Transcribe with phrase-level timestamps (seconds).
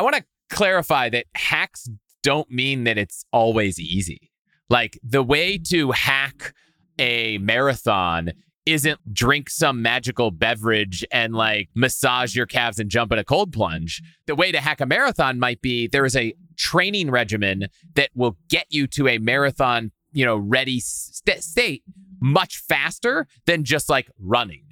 [0.00, 1.86] I want to clarify that hacks
[2.22, 4.30] don't mean that it's always easy.
[4.70, 6.54] Like the way to hack
[6.98, 8.32] a marathon
[8.64, 13.52] isn't drink some magical beverage and like massage your calves and jump in a cold
[13.52, 14.00] plunge.
[14.24, 18.38] The way to hack a marathon might be there is a training regimen that will
[18.48, 21.82] get you to a marathon, you know, ready st- state
[22.22, 24.64] much faster than just like running.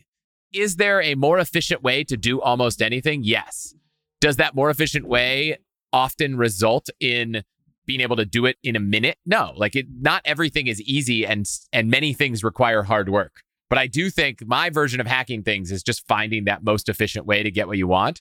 [0.55, 3.25] Is there a more efficient way to do almost anything?
[3.25, 3.75] Yes.
[4.21, 5.59] Does that more efficient way
[5.93, 7.43] often result in
[7.87, 9.17] being able to do it in a minute?
[9.25, 9.53] No.
[9.57, 13.43] Like it, not everything is easy and and many thdon't require hard work.
[13.71, 17.27] But I do think my version of hacking things is just finding that most efficient
[17.27, 18.21] way to get what you want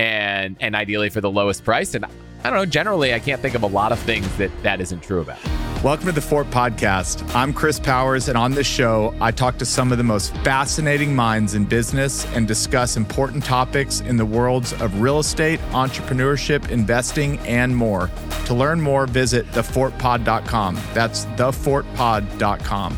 [0.00, 1.94] and and ideally for the lowest price.
[1.94, 4.80] And I don't know, generally I can't think of a lot of things that that
[4.80, 5.38] isn't true about.
[5.84, 7.34] Welcome to the Fort Podcast.
[7.34, 11.14] I'm Chris Powers, and on this show, I talk to some of the most fascinating
[11.14, 17.38] minds in business and discuss important topics in the worlds of real estate, entrepreneurship, investing,
[17.40, 18.10] and more.
[18.46, 20.78] To learn more, visit thefortpod.com.
[20.92, 22.96] That's thefortpod.com.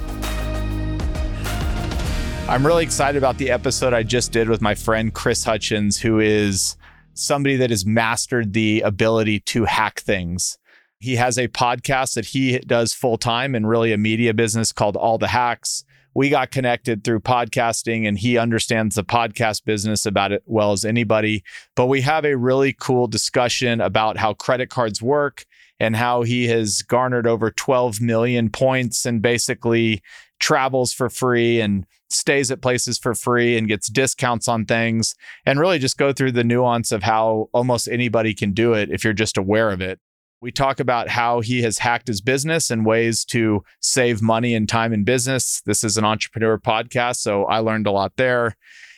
[2.49, 6.19] I'm really excited about the episode I just did with my friend Chris Hutchins, who
[6.19, 6.77] is
[7.15, 10.59] somebody that has mastered the ability to hack things.
[10.99, 14.97] He has a podcast that he does full time and really a media business called
[14.97, 15.85] All the Hacks.
[16.15, 20.85] We got connected through podcasting and he understands the podcast business about it well as
[20.85, 21.43] anybody.
[21.75, 25.45] But we have a really cool discussion about how credit cards work
[25.81, 30.03] and how he has garnered over 12 million points and basically
[30.43, 35.15] travels for free and stays at places for free and gets discounts on things
[35.47, 39.05] and really just go through the nuance of how almost anybody can do it if
[39.05, 40.01] you're just aware of it.
[40.43, 44.69] We talk about how he has hacked his business and ways to save money and
[44.69, 45.63] time in business.
[45.65, 48.57] This is an entrepreneur podcast, so I learned a lot there.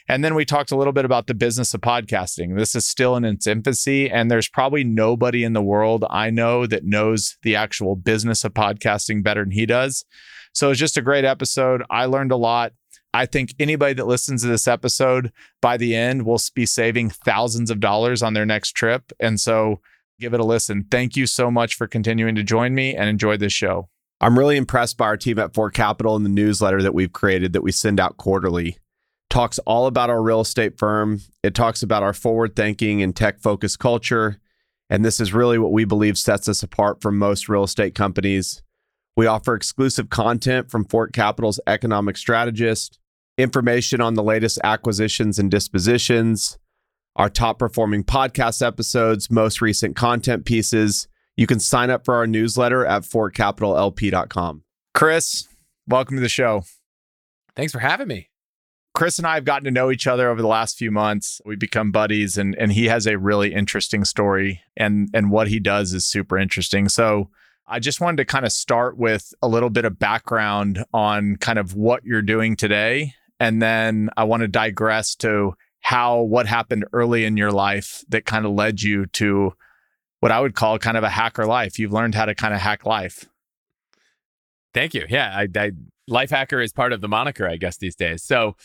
[0.08, 2.56] And then we talked a little bit about the business of podcasting.
[2.56, 6.66] This is still in its infancy, and there's probably nobody in the world I know
[6.66, 10.06] that knows the actual business of podcasting better than he does.
[10.54, 11.82] So it's just a great episode.
[11.90, 12.72] I learned a lot.
[13.12, 15.32] I think anybody that listens to this episode
[15.62, 19.12] by the end will be saving thousands of dollars on their next trip.
[19.20, 19.80] And so
[20.18, 20.86] give it a listen.
[20.90, 23.88] Thank you so much for continuing to join me and enjoy this show.
[24.20, 27.52] I'm really impressed by our team at Fort Capital and the newsletter that we've created
[27.52, 28.78] that we send out quarterly.
[29.30, 31.20] Talks all about our real estate firm.
[31.42, 34.40] It talks about our forward thinking and tech focused culture.
[34.90, 38.63] And this is really what we believe sets us apart from most real estate companies.
[39.16, 42.98] We offer exclusive content from Fort Capital's economic strategist,
[43.38, 46.58] information on the latest acquisitions and dispositions,
[47.14, 51.06] our top performing podcast episodes, most recent content pieces.
[51.36, 54.64] You can sign up for our newsletter at fortcapitallp.com.
[54.94, 55.46] Chris,
[55.86, 56.64] welcome to the show.
[57.54, 58.30] Thanks for having me.
[58.94, 61.40] Chris and I have gotten to know each other over the last few months.
[61.44, 65.60] We've become buddies and and he has a really interesting story and and what he
[65.60, 66.88] does is super interesting.
[66.88, 67.30] So
[67.66, 71.58] I just wanted to kind of start with a little bit of background on kind
[71.58, 76.84] of what you're doing today and then I want to digress to how what happened
[76.92, 79.52] early in your life that kind of led you to
[80.20, 81.78] what I would call kind of a hacker life.
[81.78, 83.26] You've learned how to kind of hack life.
[84.72, 85.04] Thank you.
[85.08, 85.72] Yeah, I, I
[86.08, 88.22] life hacker is part of the moniker, I guess, these days.
[88.22, 88.56] So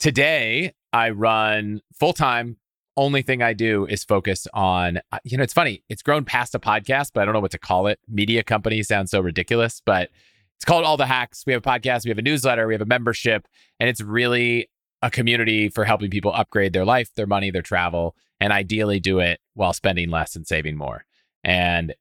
[0.00, 2.56] today I run full time.
[2.96, 5.82] Only thing I do is focus on, uh, you know, it's funny.
[5.88, 7.98] It's grown past a podcast, but I don't know what to call it.
[8.08, 10.10] Media company sounds so ridiculous, but
[10.56, 11.44] it's called All the Hacks.
[11.46, 13.48] We have a podcast, we have a newsletter, we have a membership,
[13.80, 14.70] and it's really
[15.02, 19.18] a community for helping people upgrade their life, their money, their travel, and ideally do
[19.18, 21.04] it while spending less and saving more.
[21.42, 21.94] And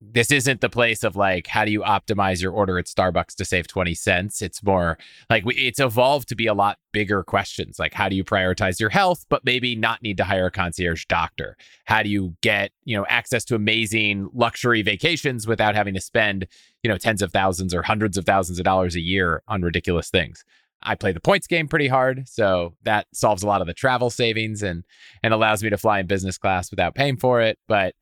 [0.00, 3.44] this isn't the place of like how do you optimize your order at Starbucks to
[3.44, 4.98] save 20 cents it's more
[5.30, 8.78] like we, it's evolved to be a lot bigger questions like how do you prioritize
[8.78, 12.72] your health but maybe not need to hire a concierge doctor how do you get
[12.84, 16.46] you know access to amazing luxury vacations without having to spend
[16.82, 20.10] you know tens of thousands or hundreds of thousands of dollars a year on ridiculous
[20.10, 20.44] things
[20.82, 24.10] I play the points game pretty hard, so that solves a lot of the travel
[24.10, 24.84] savings and
[25.22, 27.58] and allows me to fly in business class without paying for it.
[27.66, 27.94] But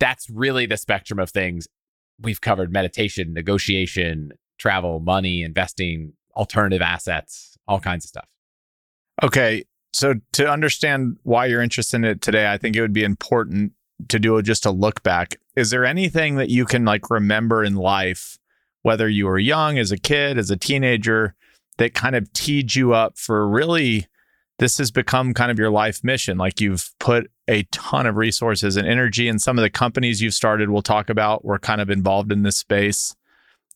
[0.00, 1.66] that's really the spectrum of things
[2.20, 8.28] we've covered meditation, negotiation, travel, money, investing, alternative assets, all kinds of stuff.
[9.22, 9.64] Okay.
[9.92, 13.72] So to understand why you're interested in it today, I think it would be important
[14.08, 15.36] to do just a look back.
[15.56, 18.38] Is there anything that you can like remember in life,
[18.82, 21.34] whether you were young, as a kid, as a teenager,
[21.78, 24.06] that kind of teed you up for really
[24.58, 26.38] this has become kind of your life mission.
[26.38, 30.34] Like you've put a ton of resources and energy, and some of the companies you've
[30.34, 33.14] started, we'll talk about, were kind of involved in this space.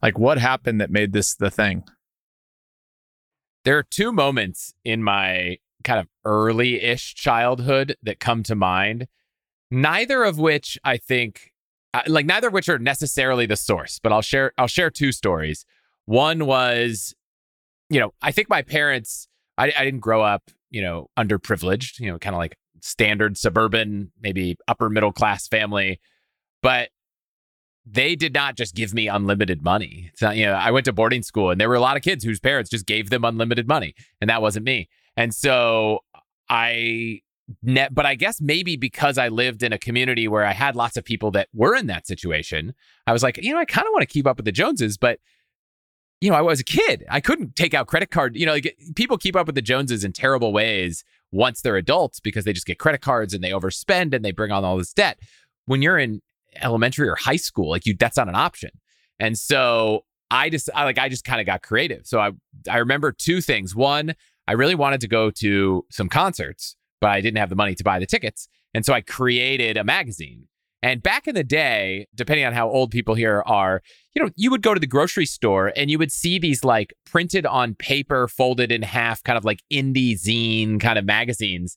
[0.02, 1.84] Like, what happened that made this the thing?
[3.64, 9.06] There are two moments in my kind of early ish childhood that come to mind
[9.72, 11.52] neither of which I think
[12.06, 15.64] like neither of which are necessarily the source, but I'll share I'll share two stories.
[16.04, 17.14] One was,
[17.90, 22.10] you know, I think my parents I, I didn't grow up, you know, underprivileged, you
[22.10, 26.00] know, kind of like standard suburban, maybe upper middle class family,
[26.62, 26.88] but
[27.86, 30.10] they did not just give me unlimited money.
[30.12, 32.02] It's not, you know, I went to boarding school and there were a lot of
[32.02, 34.88] kids whose parents just gave them unlimited money, and that wasn't me.
[35.16, 36.00] And so
[36.48, 37.20] I
[37.62, 40.96] net, but I guess maybe because I lived in a community where I had lots
[40.96, 42.72] of people that were in that situation,
[43.06, 44.96] I was like, you know, I kind of want to keep up with the Joneses,
[44.96, 45.18] but
[46.22, 47.04] you know, I was a kid.
[47.10, 48.36] I couldn't take out credit card.
[48.36, 52.20] You know, like, people keep up with the Joneses in terrible ways once they're adults
[52.20, 54.92] because they just get credit cards and they overspend and they bring on all this
[54.92, 55.18] debt.
[55.66, 56.22] When you're in
[56.60, 58.70] elementary or high school, like you, that's not an option.
[59.18, 62.06] And so I just, I like, I just kind of got creative.
[62.06, 62.30] So I,
[62.70, 63.74] I remember two things.
[63.74, 64.14] One,
[64.46, 67.84] I really wanted to go to some concerts but I didn't have the money to
[67.84, 68.48] buy the tickets.
[68.72, 70.46] And so I created a magazine.
[70.82, 73.82] And back in the day, depending on how old people here are,
[74.14, 76.92] you know, you would go to the grocery store and you would see these like
[77.06, 81.76] printed on paper, folded in half, kind of like indie zine kind of magazines.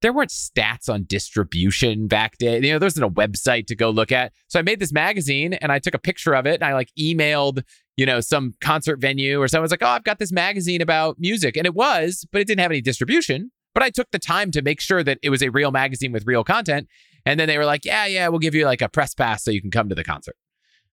[0.00, 2.64] There weren't stats on distribution back then.
[2.64, 4.32] You know, there wasn't a website to go look at.
[4.48, 6.88] So I made this magazine and I took a picture of it and I like
[6.98, 7.62] emailed,
[7.98, 11.58] you know, some concert venue or someone's like, oh, I've got this magazine about music.
[11.58, 13.50] And it was, but it didn't have any distribution.
[13.74, 16.26] But I took the time to make sure that it was a real magazine with
[16.26, 16.88] real content.
[17.26, 19.50] And then they were like, yeah, yeah, we'll give you like a press pass so
[19.50, 20.36] you can come to the concert.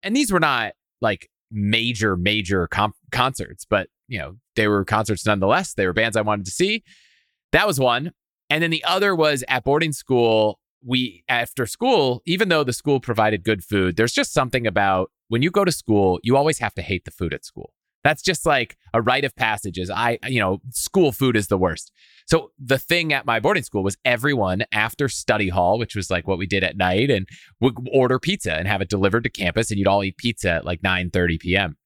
[0.03, 5.27] And these were not like major, major comp- concerts, but you know, they were concerts
[5.27, 5.75] nonetheless.
[5.75, 6.83] They were bands I wanted to see.
[7.53, 8.13] That was one.
[8.51, 10.61] And then the other was at boarding school.
[10.85, 15.43] We, after school, even though the school provided good food, there's just something about when
[15.43, 17.73] you go to school, you always have to hate the food at school.
[18.07, 19.79] That's just like a rite of passage.
[19.79, 21.91] Is I, you know, school food is the worst.
[22.27, 26.29] So the thing at my boarding school was everyone after study hall, which was like
[26.29, 27.27] what we did at night, and
[27.61, 30.65] would order pizza and have it delivered to campus, and you'd all eat pizza at
[30.65, 31.77] like 9 30 p.m.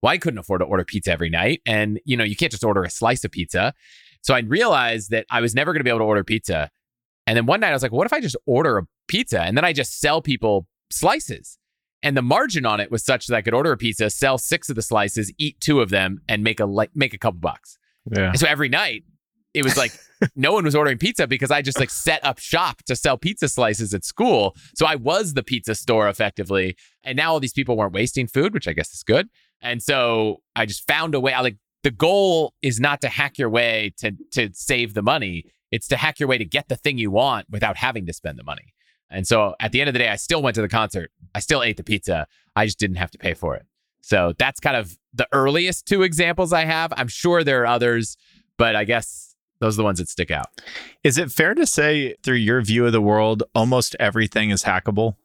[0.00, 1.60] Well, I couldn't afford to order pizza every night.
[1.66, 3.74] And, you know, you can't just order a slice of pizza.
[4.22, 6.70] So I realized that I was never going to be able to order pizza.
[7.26, 9.54] And then one night I was like, what if I just order a pizza and
[9.54, 11.58] then I just sell people slices?
[12.02, 14.68] And the margin on it was such that I could order a pizza, sell six
[14.68, 17.78] of the slices, eat two of them, and make a like make a couple bucks.
[18.10, 18.30] Yeah.
[18.30, 19.04] And so every night
[19.54, 19.92] it was like
[20.36, 23.48] no one was ordering pizza because I just like set up shop to sell pizza
[23.48, 24.56] slices at school.
[24.74, 26.76] So I was the pizza store effectively.
[27.04, 29.28] And now all these people weren't wasting food, which I guess is good.
[29.60, 31.32] And so I just found a way.
[31.32, 35.44] I like the goal is not to hack your way to to save the money.
[35.70, 38.38] It's to hack your way to get the thing you want without having to spend
[38.38, 38.74] the money.
[39.10, 41.10] And so at the end of the day, I still went to the concert.
[41.34, 42.26] I still ate the pizza.
[42.54, 43.66] I just didn't have to pay for it.
[44.02, 46.92] So that's kind of the earliest two examples I have.
[46.96, 48.16] I'm sure there are others,
[48.56, 50.46] but I guess those are the ones that stick out.
[51.04, 55.16] Is it fair to say, through your view of the world, almost everything is hackable?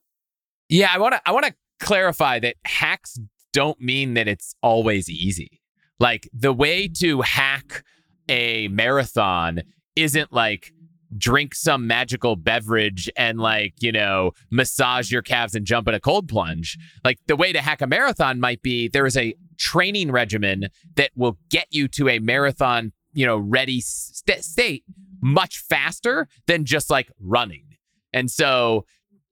[0.67, 3.19] Yeah, I want to I want to clarify that hacks
[3.53, 5.61] don't mean that it's always easy.
[5.99, 7.83] Like the way to hack
[8.27, 9.61] a marathon
[9.95, 10.73] isn't like
[11.17, 15.99] drink some magical beverage and like, you know, massage your calves and jump in a
[15.99, 16.77] cold plunge.
[17.03, 21.11] Like the way to hack a marathon might be there is a training regimen that
[21.15, 24.83] will get you to a marathon, you know, ready st- state
[25.21, 27.65] much faster than just like running.
[28.13, 28.85] And so,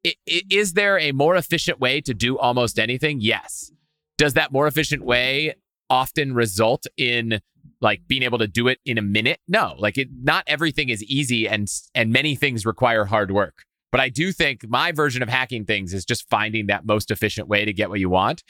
[0.03, 3.19] it, it, is there a more efficient way to do almost anything?
[3.21, 3.71] Yes.
[4.17, 5.55] Does that more efficient way
[5.89, 7.39] often result in
[7.83, 9.39] like being able to do it in a minute.
[9.47, 13.65] No, like it, not everything is easy and and many things require hard work.
[13.91, 17.47] But I do think my version of hacking things is just finding that most efficient
[17.47, 18.43] way to get what you want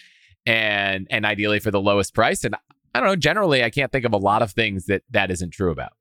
[0.46, 2.56] and and ideally for the lowest price and
[2.96, 5.50] I don't know, generally I can't think of a lot of things that that isn't
[5.50, 5.94] true about.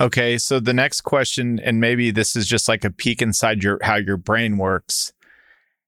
[0.00, 3.78] Okay, so the next question and maybe this is just like a peek inside your
[3.82, 5.12] how your brain works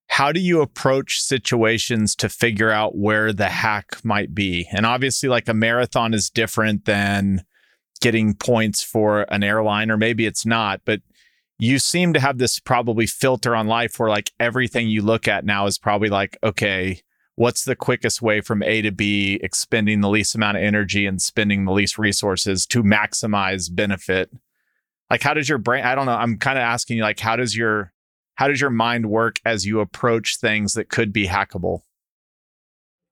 [0.08, 4.66] how do you approach situations to figure out where the hack might be?
[4.72, 7.44] And obviously, like a marathon is different than
[8.00, 11.00] getting points for an airline, or maybe it's not, but
[11.58, 15.44] you seem to have this probably filter on life where like everything you look at
[15.44, 17.00] now is probably like, okay,
[17.34, 21.20] what's the quickest way from A to B, expending the least amount of energy and
[21.20, 24.30] spending the least resources to maximize benefit?
[25.10, 25.84] Like, how does your brain?
[25.84, 26.12] I don't know.
[26.12, 27.92] I'm kind of asking you, like, how does your
[28.38, 31.80] how does your mind work as you approach things that could be hackable?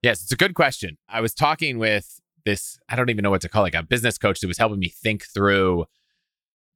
[0.01, 0.99] Yes, it's a good question.
[1.09, 3.85] I was talking with this, I don't even know what to call it, like a
[3.85, 5.87] business coach that was helping me think through,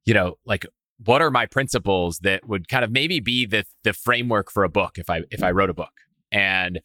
[0.03, 0.65] you know, like
[1.05, 4.69] what are my principles that would kind of maybe be the the framework for a
[4.69, 5.93] book if I if I wrote a book.
[6.29, 6.81] And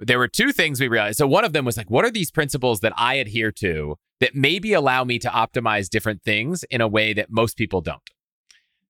[0.00, 1.18] there were two things we realized.
[1.18, 4.34] So one of them was like, what are these principles that I adhere to that
[4.34, 8.02] maybe allow me to optimize different things in a way that most people don't?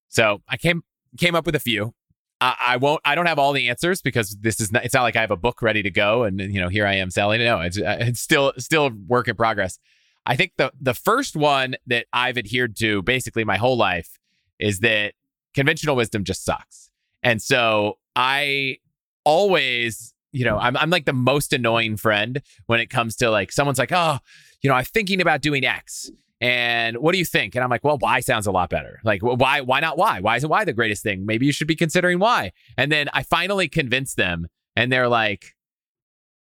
[0.09, 0.85] So I came
[1.19, 1.95] came up with a few.
[2.41, 3.01] I, I won't.
[3.05, 4.85] I don't have all the answers because this is not.
[4.85, 6.95] It's not like I have a book ready to go, and you know, here I
[6.95, 7.41] am selling.
[7.41, 9.79] No, it's uh, it's still still work in progress.
[10.27, 14.19] I think the the first one that I've adhered to basically my whole life
[14.59, 15.15] is that
[15.55, 16.91] conventional wisdom just sucks,
[17.23, 18.79] and so I
[19.25, 23.53] always, you know, I'm I'm like the most annoying friend when it comes to like
[23.53, 24.19] someone's like, oh,
[24.63, 26.11] you know, I'm thinking about doing X.
[26.43, 27.55] And what do you think?
[27.55, 29.01] And I'm like, well, Y sounds a lot better.
[29.05, 29.61] Like, why?
[29.61, 30.19] Why not Y?
[30.21, 31.25] Why isn't Y the greatest thing?
[31.25, 32.51] Maybe you should be considering Y.
[32.77, 35.55] And then I finally convince them, and they're like,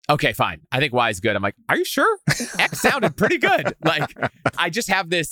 [0.08, 0.60] okay, fine.
[0.70, 1.34] I think Y is good.
[1.34, 2.18] I'm like, are you sure?
[2.56, 3.74] X sounded pretty good.
[3.84, 4.16] Like,
[4.56, 5.28] I just have this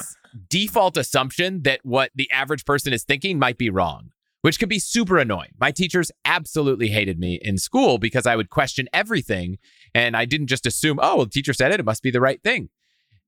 [0.48, 4.10] default assumption that what the average person is thinking might be wrong,
[4.42, 5.52] which could be super annoying.
[5.60, 9.58] My teachers absolutely hated me in school because I would question everything.
[9.94, 12.20] And I didn't just assume, oh, well, the teacher said it, it must be the
[12.20, 12.70] right thing.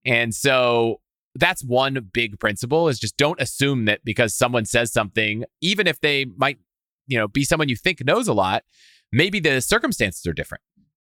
[0.04, 1.00] And so
[1.34, 6.00] that's one big principle is just don't assume that because someone says something, even if
[6.00, 6.58] they might,
[7.06, 8.64] you know, be someone you think knows a lot,
[9.12, 10.62] maybe the circumstances are different.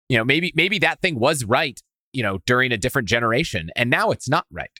[0.08, 1.80] You know, maybe maybe that thing was right,
[2.12, 4.70] you know, during a different generation and now it's not right.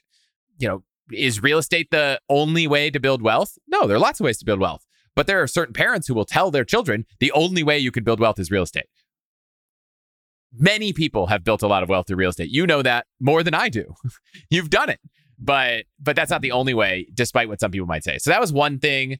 [0.57, 3.57] You know, is real estate the only way to build wealth?
[3.67, 4.85] No, there are lots of ways to build wealth.
[5.15, 8.03] But there are certain parents who will tell their children the only way you can
[8.03, 8.85] build wealth is real estate.
[10.55, 12.49] Many people have built a lot of wealth through real estate.
[12.49, 13.95] You know that more than I do.
[14.49, 14.99] You've done it
[15.43, 18.17] but but that's not the only way despite what some people might say.
[18.17, 19.19] So that was one thing.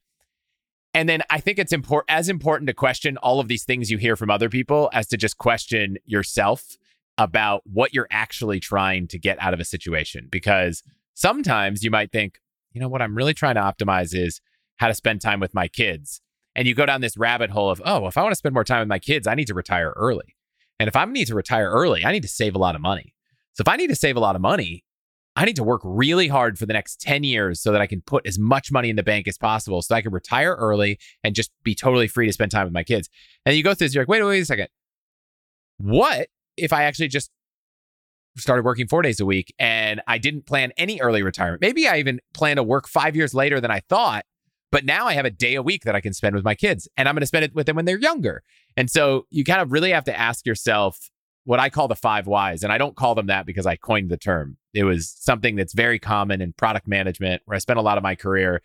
[0.96, 3.98] And then i think it's important as important to question all of these things you
[3.98, 6.77] hear from other people as to just question yourself
[7.18, 10.27] about what you're actually trying to get out of a situation.
[10.32, 10.82] Because
[11.13, 12.39] sometimes you might think
[12.72, 14.39] you know what i'm really trying to optimize is
[14.77, 16.22] how to spend time with my kids.
[16.56, 18.63] And you go down this rabbit hole of oh if i want to spend more
[18.63, 20.36] time with my kids i need to retire early.
[20.80, 23.13] And if i need to retire early i need to save a lot of money.
[23.53, 24.86] So if i need to save a lot of money
[25.36, 28.02] I need to work really hard for the next 10 years so that I can
[28.02, 31.34] put as much money in the bank as possible so I can retire early and
[31.34, 33.10] just be totally free to spend time with my kids.
[33.46, 34.68] And you go through this, you're like, wait, wait a second.
[35.78, 37.32] What if I actually just
[38.38, 41.62] started working four days a week and I didn't plan any early retirement?
[41.62, 44.25] Maybe I even plan to work five years later than I thought,
[44.72, 46.88] but now I have a day a week that I can spend with my kids
[46.96, 48.44] and I'm going to spend it with them when they're younger.
[48.78, 51.10] And so you kind of really have to ask yourself,
[51.45, 52.63] what I call the five whys.
[52.63, 54.57] And I don't call them that because I coined the term.
[54.73, 58.03] It was something that's very common in product management where I spent a lot of
[58.03, 58.62] my career,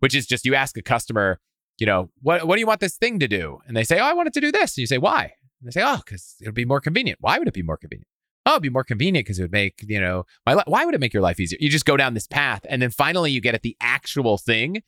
[0.00, 1.40] which is just you ask a customer,
[1.78, 3.60] you know, what, what do you want this thing to do?
[3.66, 4.76] And they say, oh, I want it to do this.
[4.76, 5.32] And you say, why?
[5.60, 7.18] And they say, oh, because it'll be more convenient.
[7.20, 8.08] Why would it be more convenient?
[8.44, 10.94] Oh, it'd be more convenient because it would make, you know, my li- why would
[10.94, 11.58] it make your life easier?
[11.60, 14.82] You just go down this path and then finally you get at the actual thing.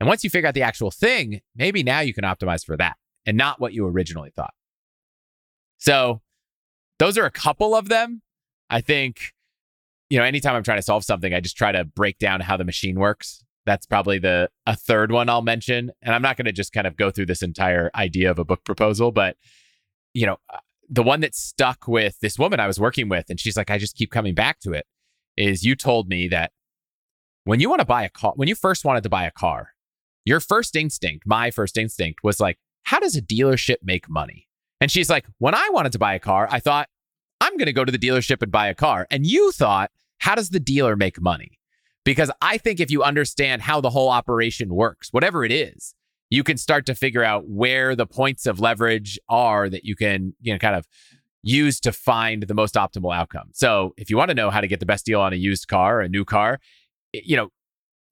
[0.00, 2.96] And once you figure out the actual thing, maybe now you can optimize for that
[3.26, 4.54] and not what you originally thought.
[5.76, 6.22] So
[6.98, 8.22] those are a couple of them.
[8.70, 9.32] I think,
[10.10, 12.56] you know, anytime I'm trying to solve something, I just try to break down how
[12.56, 13.42] the machine works.
[13.66, 15.90] That's probably the a third one I'll mention.
[16.02, 18.44] And I'm not going to just kind of go through this entire idea of a
[18.44, 19.36] book proposal, but
[20.14, 23.38] you know, uh, the one that stuck with this woman I was working with, and
[23.38, 24.86] she's like, I just keep coming back to it,
[25.36, 26.50] is you told me that
[27.44, 29.74] when you want to buy a car, when you first wanted to buy a car,
[30.24, 34.47] your first instinct, my first instinct was like, how does a dealership make money?
[34.80, 36.88] And she's like, when I wanted to buy a car, I thought,
[37.40, 39.06] I'm going to go to the dealership and buy a car.
[39.10, 41.58] And you thought, how does the dealer make money?
[42.04, 45.94] Because I think if you understand how the whole operation works, whatever it is,
[46.30, 50.34] you can start to figure out where the points of leverage are that you can,
[50.40, 50.86] you know, kind of
[51.42, 53.50] use to find the most optimal outcome.
[53.52, 55.68] So if you want to know how to get the best deal on a used
[55.68, 56.60] car or a new car,
[57.12, 57.48] you know,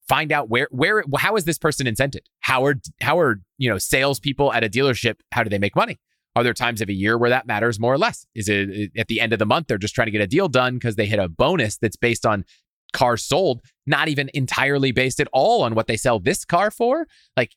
[0.09, 2.21] find out where where how is this person incented?
[2.41, 5.17] How are how are you know salespeople at a dealership?
[5.33, 5.99] How do they make money?
[6.37, 8.27] Are there times of a year where that matters more or less?
[8.35, 10.49] Is it at the end of the month they're just trying to get a deal
[10.49, 12.45] done because they hit a bonus that's based on
[12.93, 17.07] cars sold, not even entirely based at all on what they sell this car for?
[17.39, 17.53] Like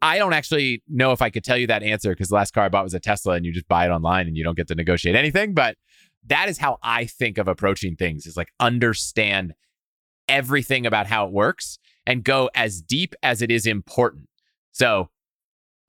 [0.00, 2.64] I, don't actually know if I could tell you that answer because the last car
[2.64, 4.68] I bought was a Tesla and you just buy it online and you don't get
[4.68, 5.52] to negotiate anything.
[5.52, 5.76] But
[6.26, 9.54] that is how I think of approaching things is like understand
[10.28, 14.28] everything about how it works and go as deep as it is important.
[14.72, 15.10] So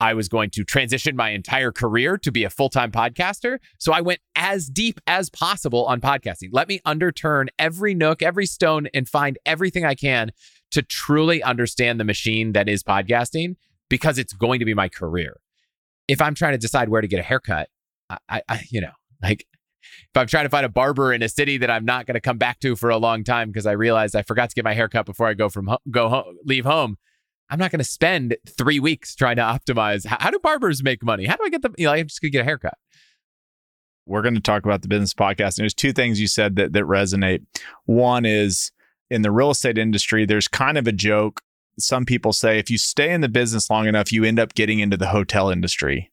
[0.04, 3.56] I was going to transition my entire career to be a full time podcaster.
[3.78, 6.50] So I went as deep as possible on podcasting.
[6.52, 10.30] Let me underturn every nook, every stone, and find everything I can
[10.72, 13.56] to truly understand the machine that is podcasting
[13.88, 15.40] because it's going to be my career.
[16.06, 17.70] If I'm trying to decide where to get a haircut,
[18.28, 18.92] I, I you know,
[19.22, 19.46] like
[19.80, 22.20] if I'm trying to find a barber in a city that I'm not going to
[22.20, 24.74] come back to for a long time because I realized I forgot to get my
[24.74, 26.98] haircut before I go from ho- go home, leave home,
[27.50, 30.06] I'm not going to spend three weeks trying to optimize.
[30.06, 31.26] How, how, do barbers make money?
[31.26, 31.74] How do I get them?
[31.76, 32.74] You know, I'm just going to get a haircut.
[34.06, 35.58] We're going to talk about the business podcast.
[35.58, 37.44] And there's two things you said that, that resonate.
[37.84, 38.70] One is
[39.10, 41.40] in the real estate industry, there's kind of a joke
[41.78, 44.80] some people say if you stay in the business long enough, you end up getting
[44.80, 46.10] into the hotel industry.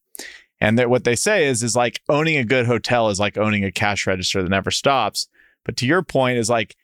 [0.60, 3.64] And that what they say is is like owning a good hotel is like owning
[3.64, 5.28] a cash register that never stops.
[5.64, 6.76] But to your point is like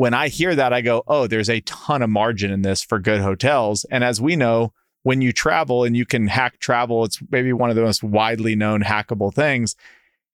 [0.00, 2.98] when I hear that, I go, oh, there's a ton of margin in this for
[2.98, 3.84] good hotels.
[3.90, 7.68] And as we know, when you travel and you can hack travel, it's maybe one
[7.68, 9.76] of the most widely known hackable things.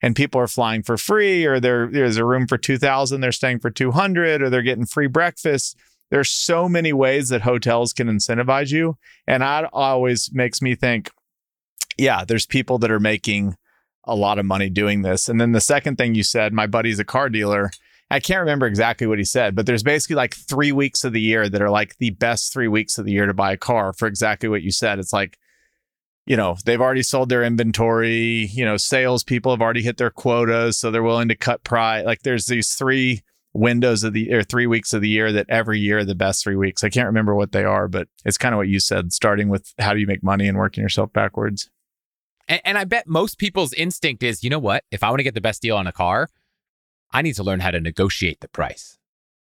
[0.01, 3.71] And people are flying for free, or there's a room for 2000, they're staying for
[3.71, 5.77] 200, or they're getting free breakfast.
[6.13, 8.97] There's so many ways that hotels can incentivize you.
[9.27, 11.11] And that always makes me think,
[11.99, 13.57] yeah, there's people that are making
[14.05, 15.29] a lot of money doing this.
[15.29, 17.73] And then the second thing you said, my buddy's a car dealer.
[18.11, 21.21] I can't remember exactly what he said, but there's basically like three weeks of the
[21.21, 23.93] year that are like the best three weeks of the year to buy a car
[23.93, 24.99] for exactly what you said.
[25.01, 25.39] It's like,
[26.25, 30.11] you know, they've already sold their inventory, you know, sales people have already hit their
[30.11, 30.79] quotas.
[30.79, 32.05] So they're willing to cut price.
[32.05, 33.23] Like there's these three
[33.53, 36.45] windows of the or three weeks of the year that every year are the best
[36.45, 36.85] three weeks.
[36.85, 39.73] I can't remember what they are, but it's kind of what you said, starting with
[39.79, 41.71] how do you make money and working yourself backwards.
[42.47, 44.85] And, and I bet most people's instinct is, you know what?
[44.93, 46.29] If I want to get the best deal on a car,
[47.13, 48.99] I need to learn how to negotiate the price.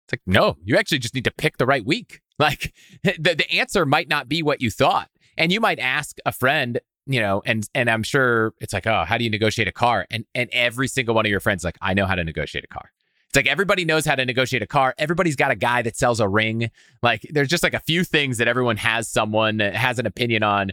[0.06, 2.22] It's like, no, you actually just need to pick the right week.
[2.40, 5.10] Like the, the answer might not be what you thought.
[5.36, 9.04] And you might ask a friend, you know, and and I'm sure it's like, oh,
[9.04, 10.08] how do you negotiate a car?
[10.10, 12.68] And and every single one of your friends like, I know how to negotiate a
[12.68, 12.94] car.
[13.28, 14.96] It's like everybody knows how to negotiate a car.
[14.98, 16.72] Everybody's got a guy that sells a ring.
[17.04, 20.72] Like there's just like a few things that everyone has someone has an opinion on.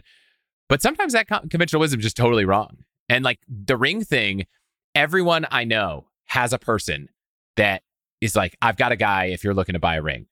[0.69, 2.77] But sometimes that conventional wisdom is just totally wrong.
[3.09, 4.47] And like the ring thing,
[4.95, 7.09] everyone I know has a person
[7.55, 7.83] that
[8.21, 10.27] is like, I've got a guy if you're looking to buy a ring.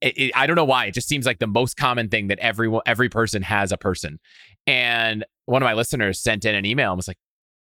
[0.00, 0.86] It, it, I don't know why.
[0.86, 4.18] It just seems like the most common thing that every every person has a person.
[4.66, 7.18] And one of my listeners sent in an email and was like,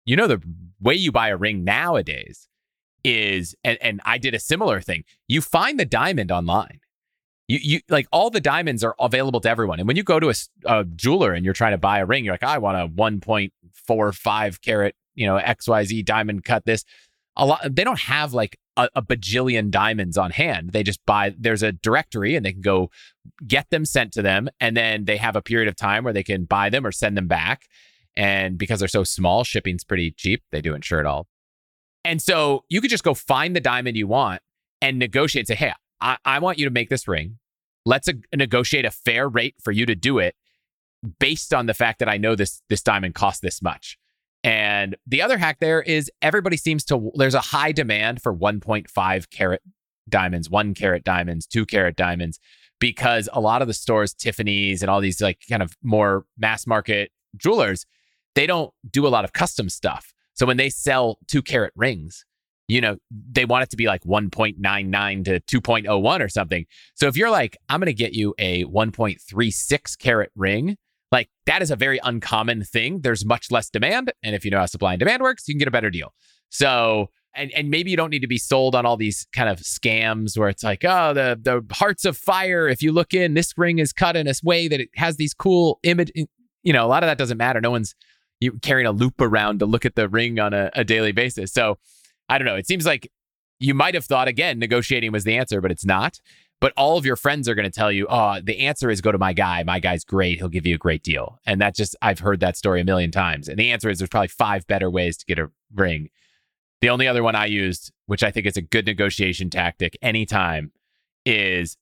[0.06, 0.42] you know, the
[0.80, 2.48] way you buy a ring nowadays
[3.04, 5.04] is, and, and I did a similar thing.
[5.28, 6.80] You find the diamond online.
[7.48, 9.80] You, you like all the diamonds are available to everyone.
[9.80, 10.34] And when you go to a,
[10.66, 14.62] a jeweler and you're trying to buy a ring, you're like, I want a 1.45
[14.62, 16.86] carat, you know, XYZ diamond cut this.
[17.38, 20.72] A lot, they don't have like a, a, bajillion diamonds on hand.
[20.72, 22.90] They just buy, there's a directory and they can go
[23.48, 24.50] get them sent to them.
[24.60, 27.16] And then they have a period of time where they can buy them or send
[27.16, 27.68] them back.
[28.18, 30.44] And because they're so small, shipping's pretty cheap.
[30.52, 31.28] They do insure it all.
[32.04, 34.42] And so you could just go find the diamond you want
[34.82, 37.38] and negotiate and say, hey, I, I want you to make this ring.
[37.86, 40.36] Let's a, negotiate a fair rate for you to do it
[41.20, 43.98] based on the fact that I know this this diamond costs this much.
[44.44, 49.30] And the other hack there is everybody seems to there's a high demand for 1.5
[49.30, 49.62] carat
[50.10, 52.40] diamonds, 1 carat diamonds, 2 carat diamonds
[52.80, 56.66] because a lot of the stores Tiffany's and all these like kind of more mass
[56.66, 57.86] market jewelers,
[58.34, 60.14] they don't do a lot of custom stuff.
[60.34, 62.26] So when they sell 2 carat rings,
[62.68, 66.66] you know, they want it to be like 1.99 to 2.01 or something.
[66.96, 70.78] So if you're like, I'm going to get you a 1.36 carat ring,
[71.12, 73.02] like that is a very uncommon thing.
[73.02, 74.14] There's much less demand.
[74.24, 76.14] And if you know how supply and demand works, you can get a better deal.
[76.50, 79.60] So, and, and maybe you don't need to be sold on all these kind of
[79.60, 82.68] scams where it's like, oh, the, the hearts of fire.
[82.68, 85.34] If you look in, this ring is cut in a way that it has these
[85.34, 86.12] cool image.
[86.64, 87.62] You know, a lot of that doesn't matter.
[87.62, 87.96] No one's
[88.62, 91.54] carrying a loupe around to look at the ring on a, a daily basis.
[91.54, 91.78] So
[92.28, 92.56] I don't know.
[92.56, 93.12] It seems like
[93.60, 96.20] you might have thought again negotiating was the answer, but it's not.
[96.62, 99.12] But all of your friends are going to tell you, oh, the answer is go
[99.12, 99.64] to my guy.
[99.64, 100.38] My guy's great.
[100.38, 101.40] He'll give you a great deal.
[101.44, 103.50] And that just, I've heard that story a million times.
[103.50, 106.10] And the answer is there's probably five better ways to get a ring.
[106.82, 110.72] The only other one I used, which I think is a good negotiation tactic anytime,
[111.26, 111.78] is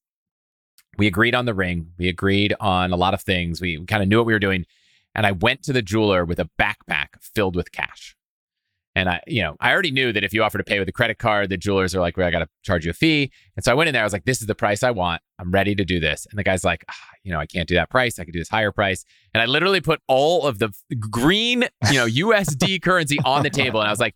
[0.97, 1.91] we agreed on the ring.
[1.97, 3.59] We agreed on a lot of things.
[3.59, 4.65] We kind of knew what we were doing.
[5.13, 8.15] And I went to the jeweler with a backpack filled with cash.
[8.99, 10.91] And I, you know, I already knew that if you offer to pay with a
[10.91, 13.31] credit card, the jewelers are like, well, I got to charge you a fee.
[13.55, 14.01] And so I went in there.
[14.01, 15.21] I was like, this is the price I want.
[15.39, 16.27] I'm ready to do this.
[16.29, 18.19] And the guy's like, ah, you know, I can't do that price.
[18.19, 19.05] I could do this higher price.
[19.33, 23.79] And I literally put all of the green, you know, USD currency on the table.
[23.79, 24.15] And I was like,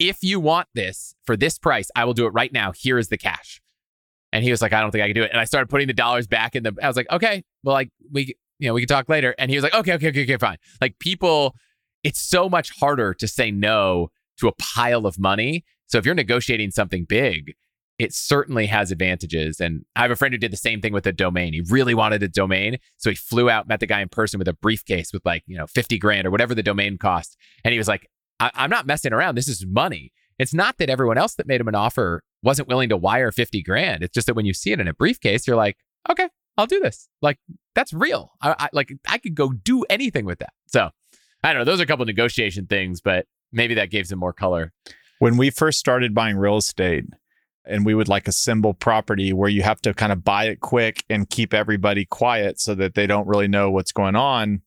[0.00, 2.72] if you want this for this price, I will do it right now.
[2.72, 3.62] Here is the cash.
[4.32, 5.30] And he was like, I don't think I can do it.
[5.30, 7.90] And I started putting the dollars back in the, I was like, okay, well, like
[8.10, 9.32] we, you know, we can talk later.
[9.38, 10.56] And he was like, okay, okay, okay, okay, fine.
[10.80, 11.54] Like people,
[12.04, 15.64] it's so much harder to say no to a pile of money.
[15.86, 17.54] So if you're negotiating something big,
[17.98, 19.60] it certainly has advantages.
[19.60, 21.52] And I have a friend who did the same thing with a domain.
[21.52, 22.78] He really wanted a domain.
[22.98, 25.56] So he flew out, met the guy in person with a briefcase with like, you
[25.56, 27.36] know, 50 grand or whatever the domain cost.
[27.64, 28.08] And he was like,
[28.40, 29.36] I- am not messing around.
[29.36, 30.12] This is money.
[30.38, 33.62] It's not that everyone else that made him an offer wasn't willing to wire 50
[33.62, 34.02] grand.
[34.02, 35.76] It's just that when you see it in a briefcase, you're like,
[36.10, 37.08] okay, I'll do this.
[37.20, 37.38] Like,
[37.74, 38.32] that's real.
[38.40, 40.52] I, I like, I could go do anything with that.
[40.66, 40.90] So
[41.42, 41.64] I don't know.
[41.64, 44.72] Those are a couple negotiation things, but maybe that gave some more color.
[45.18, 47.04] When we first started buying real estate,
[47.64, 51.04] and we would like assemble property where you have to kind of buy it quick
[51.08, 54.62] and keep everybody quiet so that they don't really know what's going on.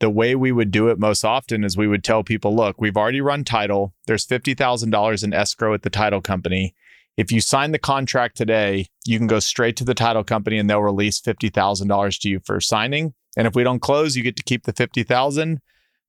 [0.00, 2.96] The way we would do it most often is we would tell people, look, we've
[2.96, 3.94] already run title.
[4.06, 6.74] There's $50,000 in escrow at the title company.
[7.16, 10.68] If you sign the contract today, you can go straight to the title company and
[10.68, 13.14] they'll release $50,000 to you for signing.
[13.36, 15.60] And if we don't close, you get to keep the 50,000,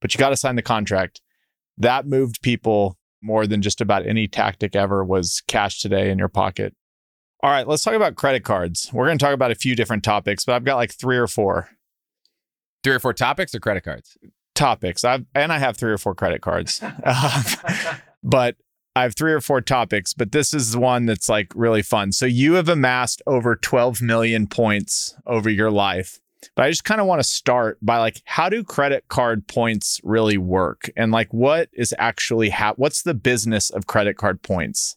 [0.02, 1.22] but you got to sign the contract.
[1.78, 6.28] That moved people more than just about any tactic ever was cash today in your
[6.28, 6.74] pocket.
[7.42, 8.90] All right, let's talk about credit cards.
[8.92, 11.26] We're going to talk about a few different topics, but I've got like three or
[11.26, 11.70] four
[12.84, 14.18] Three or four topics or credit cards?
[14.54, 15.02] topics.
[15.04, 16.82] I've and I have three or four credit cards.
[17.04, 17.42] Um,
[18.22, 18.56] but
[18.94, 22.12] I have three or four topics, but this is one that's like really fun.
[22.12, 26.20] So you have amassed over 12 million points over your life.
[26.54, 30.00] But I just kind of want to start by like how do credit card points
[30.02, 30.90] really work?
[30.96, 34.96] And like what is actually ha- what's the business of credit card points?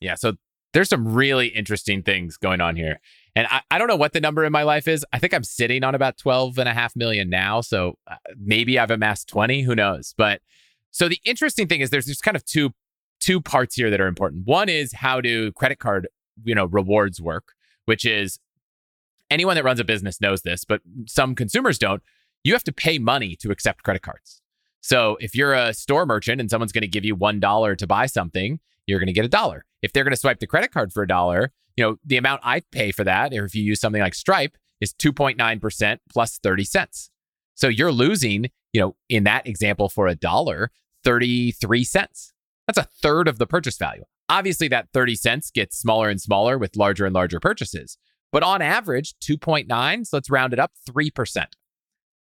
[0.00, 0.14] Yeah.
[0.16, 0.34] So
[0.72, 3.00] there's some really interesting things going on here.
[3.34, 5.06] And I, I don't know what the number in my life is.
[5.12, 7.60] I think I'm sitting on about 12 and a half million now.
[7.60, 10.14] So uh, maybe I've amassed 20, who knows?
[10.16, 10.40] But
[10.90, 12.72] so the interesting thing is there's just kind of two
[13.20, 14.46] two parts here that are important.
[14.46, 16.08] One is how do credit card,
[16.42, 17.52] you know, rewards work,
[17.84, 18.40] which is
[19.32, 22.02] anyone that runs a business knows this, but some consumers don't.
[22.44, 24.42] You have to pay money to accept credit cards.
[24.80, 28.06] So if you're a store merchant and someone's going to give you $1 to buy
[28.06, 29.64] something, you're going to get a dollar.
[29.80, 32.42] If they're going to swipe the credit card for a dollar, you know, the amount
[32.44, 36.64] I pay for that, or if you use something like Stripe, is 2.9% plus 30
[36.64, 37.10] cents.
[37.54, 40.70] So you're losing, you know, in that example for a dollar,
[41.04, 42.32] 33 cents.
[42.66, 44.04] That's a third of the purchase value.
[44.28, 47.98] Obviously, that 30 cents gets smaller and smaller with larger and larger purchases.
[48.32, 51.44] But on average, 2.9, so let's round it up, 3%.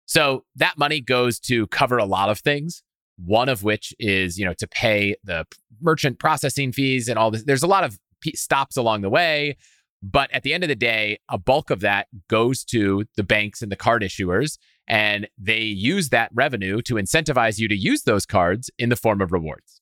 [0.05, 2.83] So that money goes to cover a lot of things.
[3.23, 5.45] One of which is, you know, to pay the
[5.81, 7.43] merchant processing fees and all this.
[7.43, 7.97] There's a lot of
[8.35, 9.57] stops along the way.
[10.01, 13.61] But at the end of the day, a bulk of that goes to the banks
[13.61, 18.25] and the card issuers, and they use that revenue to incentivize you to use those
[18.25, 19.79] cards in the form of rewards.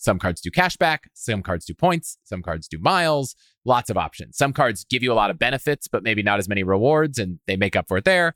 [0.00, 3.36] Some cards do cashback, some cards do points, some cards do miles,
[3.66, 4.38] lots of options.
[4.38, 7.38] Some cards give you a lot of benefits, but maybe not as many rewards, and
[7.46, 8.34] they make up for it there.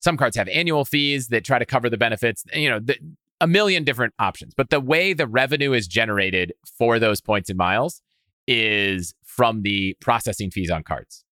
[0.00, 2.44] Some cards have annual fees that try to cover the benefits.
[2.54, 2.96] You know, the,
[3.42, 4.54] a million different options.
[4.54, 8.00] But the way the revenue is generated for those points and miles
[8.46, 11.26] is from the processing fees on cards.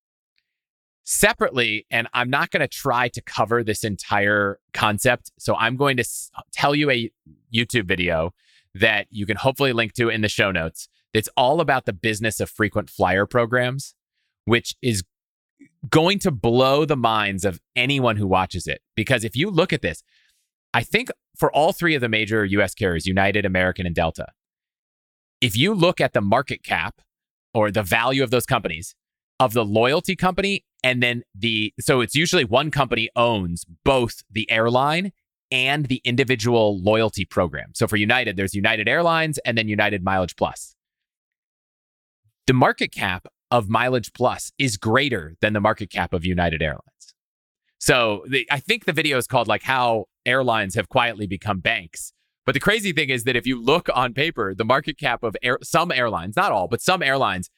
[1.04, 5.32] Separately, and I'm not going to try to cover this entire concept.
[5.38, 7.10] So I'm going to s- tell you a
[7.52, 8.34] YouTube video
[8.74, 10.88] that you can hopefully link to in the show notes.
[11.12, 13.94] That's all about the business of frequent flyer programs,
[14.44, 15.02] which is
[15.88, 18.80] going to blow the minds of anyone who watches it.
[18.94, 20.02] Because if you look at this,
[20.72, 24.26] I think for all three of the major US carriers, United, American, and Delta,
[25.40, 27.00] if you look at the market cap
[27.54, 28.94] or the value of those companies,
[29.40, 34.50] of the loyalty company, and then the, so it's usually one company owns both the
[34.50, 35.12] airline
[35.50, 37.70] and the individual loyalty program.
[37.74, 40.74] So for United, there's United Airlines and then United Mileage Plus.
[42.46, 47.14] The market cap of Mileage Plus is greater than the market cap of United Airlines.
[47.78, 52.12] So the, I think the video is called like how airlines have quietly become banks.
[52.46, 55.36] But the crazy thing is that if you look on paper, the market cap of
[55.42, 57.48] air, some airlines, not all, but some airlines,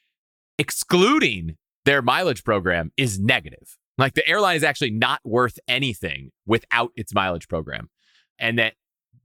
[0.58, 3.78] excluding their mileage program, is negative.
[3.98, 7.88] Like the airline is actually not worth anything without its mileage program.
[8.38, 8.74] And that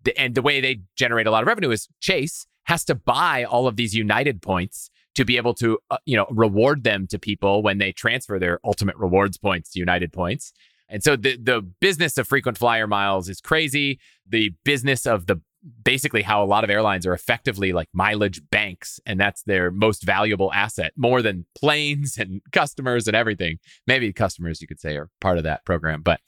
[0.03, 3.43] the, and the way they generate a lot of revenue is Chase has to buy
[3.43, 7.17] all of these United points to be able to uh, you know reward them to
[7.17, 10.53] people when they transfer their ultimate rewards points to United points.
[10.89, 13.99] And so the the business of frequent flyer miles is crazy.
[14.27, 15.41] The business of the
[15.83, 20.03] basically how a lot of airlines are effectively like mileage banks and that's their most
[20.03, 23.57] valuable asset more than planes and customers and everything.
[23.85, 26.19] Maybe customers you could say are part of that program, but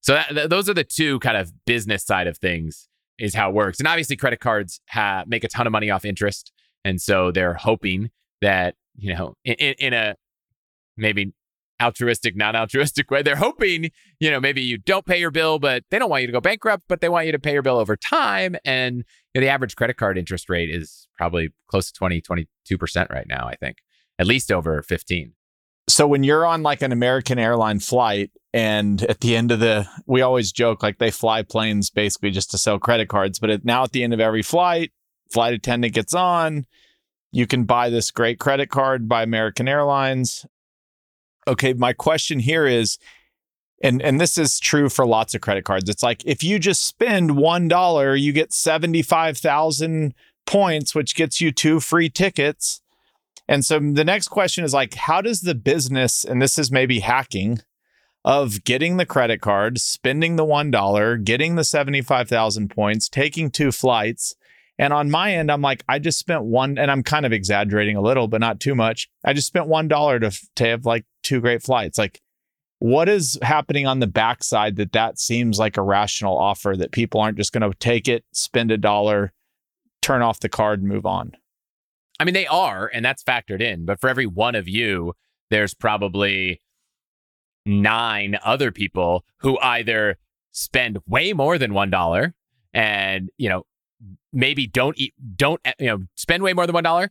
[0.00, 2.88] so that, th- those are the two kind of business side of things
[3.18, 3.78] is how it works.
[3.80, 6.52] And obviously credit cards ha- make a ton of money off interest
[6.84, 10.16] and so they're hoping that, you know, in, in a
[10.96, 11.32] maybe
[11.80, 13.22] altruistic, non altruistic way.
[13.22, 16.26] They're hoping, you know, maybe you don't pay your bill, but they don't want you
[16.26, 18.56] to go bankrupt, but they want you to pay your bill over time.
[18.64, 23.10] And you know, the average credit card interest rate is probably close to 20, 22%
[23.10, 23.78] right now, I think,
[24.18, 25.32] at least over 15.
[25.88, 29.88] So when you're on like an American airline flight and at the end of the
[30.06, 33.82] we always joke like they fly planes basically just to sell credit cards, but now
[33.82, 34.92] at the end of every flight,
[35.32, 36.66] flight attendant gets on,
[37.32, 40.46] you can buy this great credit card by American Airlines.
[41.48, 42.98] Okay, my question here is
[43.82, 45.88] and and this is true for lots of credit cards.
[45.88, 50.14] It's like if you just spend $1, you get 75,000
[50.46, 52.82] points which gets you two free tickets.
[53.48, 57.00] And so the next question is like, how does the business, and this is maybe
[57.00, 57.60] hacking,
[58.24, 64.34] of getting the credit card, spending the $1, getting the 75,000 points, taking two flights.
[64.80, 67.96] And on my end, I'm like, I just spent one, and I'm kind of exaggerating
[67.96, 69.10] a little, but not too much.
[69.22, 71.98] I just spent $1 to, to have like two great flights.
[71.98, 72.22] Like,
[72.78, 77.20] what is happening on the backside that that seems like a rational offer that people
[77.20, 79.34] aren't just going to take it, spend a dollar,
[80.00, 81.32] turn off the card, and move on?
[82.18, 83.84] I mean, they are, and that's factored in.
[83.84, 85.12] But for every one of you,
[85.50, 86.62] there's probably
[87.66, 90.16] nine other people who either
[90.52, 92.34] spend way more than one dollar
[92.72, 93.64] and you know
[94.32, 97.10] maybe don't eat don't eh, you know spend way more than one dollar.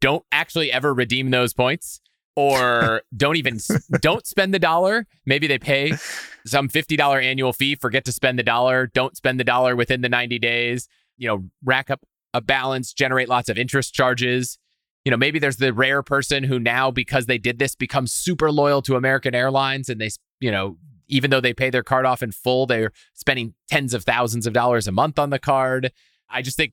[0.00, 2.00] Don't actually ever redeem those points
[2.34, 3.58] or don't even
[4.00, 5.06] don't spend the dollar.
[5.24, 5.92] Maybe they pay
[6.46, 8.88] some $50 annual fee forget to spend the dollar.
[8.88, 10.88] Don't spend the dollar within the 90 days.
[11.16, 12.00] You know rack up
[12.36, 14.58] a balance generate lots of interest charges.
[15.04, 18.50] You know, maybe there's the rare person who now, because they did this, becomes super
[18.50, 20.76] loyal to American Airlines and they, you know,
[21.08, 24.52] even though they pay their card off in full, they're spending tens of thousands of
[24.52, 25.92] dollars a month on the card.
[26.30, 26.72] I just think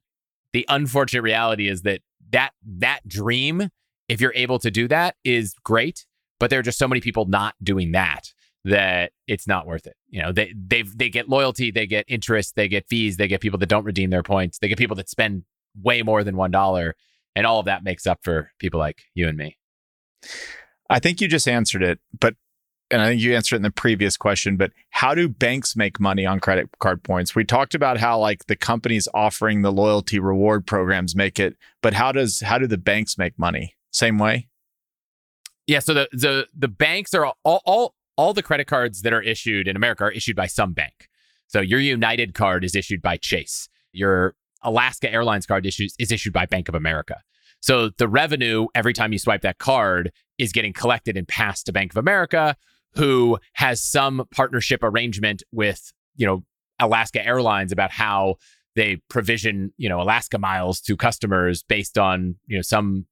[0.51, 3.69] the unfortunate reality is that that that dream,
[4.07, 6.05] if you're able to do that, is great.
[6.39, 8.33] But there are just so many people not doing that
[8.65, 9.95] that it's not worth it.
[10.09, 13.41] You know, they they they get loyalty, they get interest, they get fees, they get
[13.41, 15.43] people that don't redeem their points, they get people that spend
[15.81, 16.95] way more than one dollar
[17.35, 19.57] and all of that makes up for people like you and me.
[20.89, 22.35] I think you just answered it, but
[22.93, 25.99] and I think you answered it in the previous question, but how do banks make
[25.99, 27.35] money on credit card points?
[27.35, 31.95] We talked about how like the companies offering the loyalty reward programs make it, but
[31.95, 33.75] how does how do the banks make money?
[33.89, 34.47] Same way?
[35.65, 39.21] Yeah, so the the the banks are all all all the credit cards that are
[39.23, 41.09] issued in America are issued by some bank.
[41.47, 43.69] So your United card is issued by Chase.
[43.91, 47.21] Your Alaska Airlines card issues is issued by Bank of America.
[47.59, 51.73] So the revenue every time you swipe that card is getting collected and passed to
[51.73, 52.55] Bank of America,
[52.95, 56.43] who has some partnership arrangement with, you know,
[56.79, 58.35] Alaska Airlines about how
[58.75, 63.05] they provision, you know, Alaska miles to customers based on, you know, some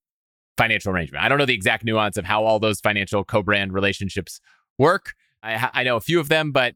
[0.57, 1.23] financial arrangement.
[1.23, 4.39] I don't know the exact nuance of how all those financial co-brand relationships
[4.77, 5.13] work.
[5.43, 6.75] I, I know a few of them, but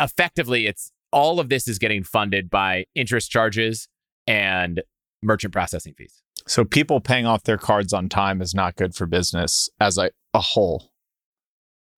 [0.00, 3.88] effectively, it's all of this is getting funded by interest charges
[4.26, 4.82] and
[5.22, 6.22] merchant processing fees.
[6.46, 10.10] So people paying off their cards on time is not good for business as a,
[10.32, 10.87] a whole.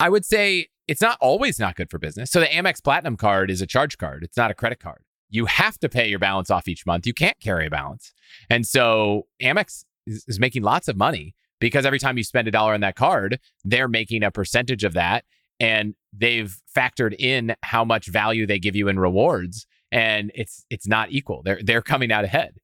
[0.00, 2.30] I would say it's not always not good for business.
[2.30, 4.24] So the Amex Platinum card is a charge card.
[4.24, 5.02] It's not a credit card.
[5.28, 7.06] You have to pay your balance off each month.
[7.06, 8.12] You can't carry a balance.
[8.48, 12.50] And so Amex is, is making lots of money because every time you spend a
[12.50, 15.24] dollar on that card, they're making a percentage of that
[15.60, 20.88] and they've factored in how much value they give you in rewards and it's it's
[20.88, 21.42] not equal.
[21.42, 22.56] They're they're coming out ahead.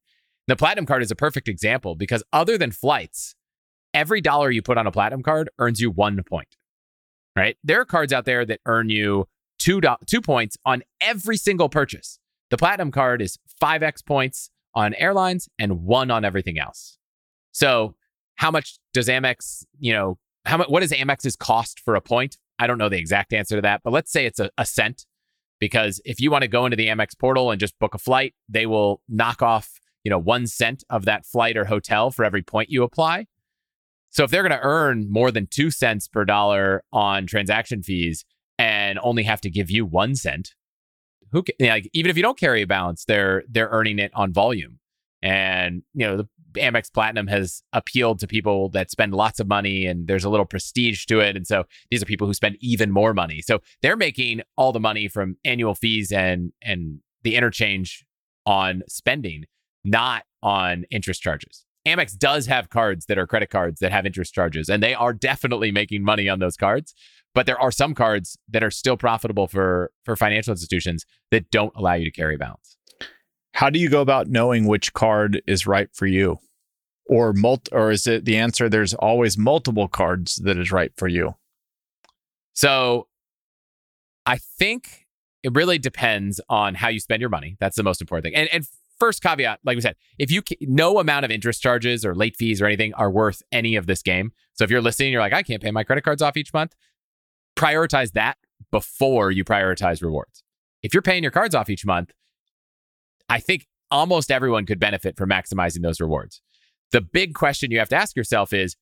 [0.47, 3.35] The platinum card is a perfect example because other than flights,
[3.93, 6.55] every dollar you put on a platinum card earns you one point.
[7.37, 7.55] Right?
[7.63, 9.27] There are cards out there that earn you
[9.59, 12.19] two do- two points on every single purchase.
[12.49, 16.97] The platinum card is 5x points on airlines and one on everything else.
[17.51, 17.95] So,
[18.35, 22.37] how much does Amex, you know, how much what is Amex's cost for a point?
[22.59, 25.05] I don't know the exact answer to that, but let's say it's a, a cent
[25.59, 28.33] because if you want to go into the Amex portal and just book a flight,
[28.49, 32.41] they will knock off, you know, 1 cent of that flight or hotel for every
[32.41, 33.27] point you apply.
[34.09, 38.25] So if they're going to earn more than 2 cents per dollar on transaction fees
[38.57, 40.55] and only have to give you 1 cent,
[41.31, 44.33] who can, like even if you don't carry a balance, they're they're earning it on
[44.33, 44.79] volume.
[45.21, 46.27] And you know, the
[46.61, 50.45] Amex Platinum has appealed to people that spend lots of money and there's a little
[50.45, 51.35] prestige to it.
[51.35, 53.41] And so these are people who spend even more money.
[53.41, 58.05] So they're making all the money from annual fees and and the interchange
[58.45, 59.43] on spending,
[59.83, 61.66] not on interest charges.
[61.87, 65.13] Amex does have cards that are credit cards that have interest charges, and they are
[65.13, 66.93] definitely making money on those cards.
[67.33, 71.73] But there are some cards that are still profitable for for financial institutions that don't
[71.75, 72.77] allow you to carry balance.
[73.53, 76.39] How do you go about knowing which card is right for you?
[77.07, 81.07] or mult or is it the answer there's always multiple cards that is right for
[81.07, 81.35] you
[82.53, 83.07] so
[84.25, 85.05] i think
[85.43, 88.49] it really depends on how you spend your money that's the most important thing and,
[88.51, 88.67] and
[88.99, 92.61] first caveat like we said if you no amount of interest charges or late fees
[92.61, 94.31] or anything are worth any of this game.
[94.53, 96.73] So if you're listening you're like i can't pay my credit cards off each month
[97.57, 98.37] prioritize that
[98.71, 100.43] before you prioritize rewards.
[100.83, 102.11] If you're paying your cards off each month
[103.29, 106.41] i think almost everyone could benefit from maximizing those rewards.
[106.91, 108.75] The big question you have to ask yourself is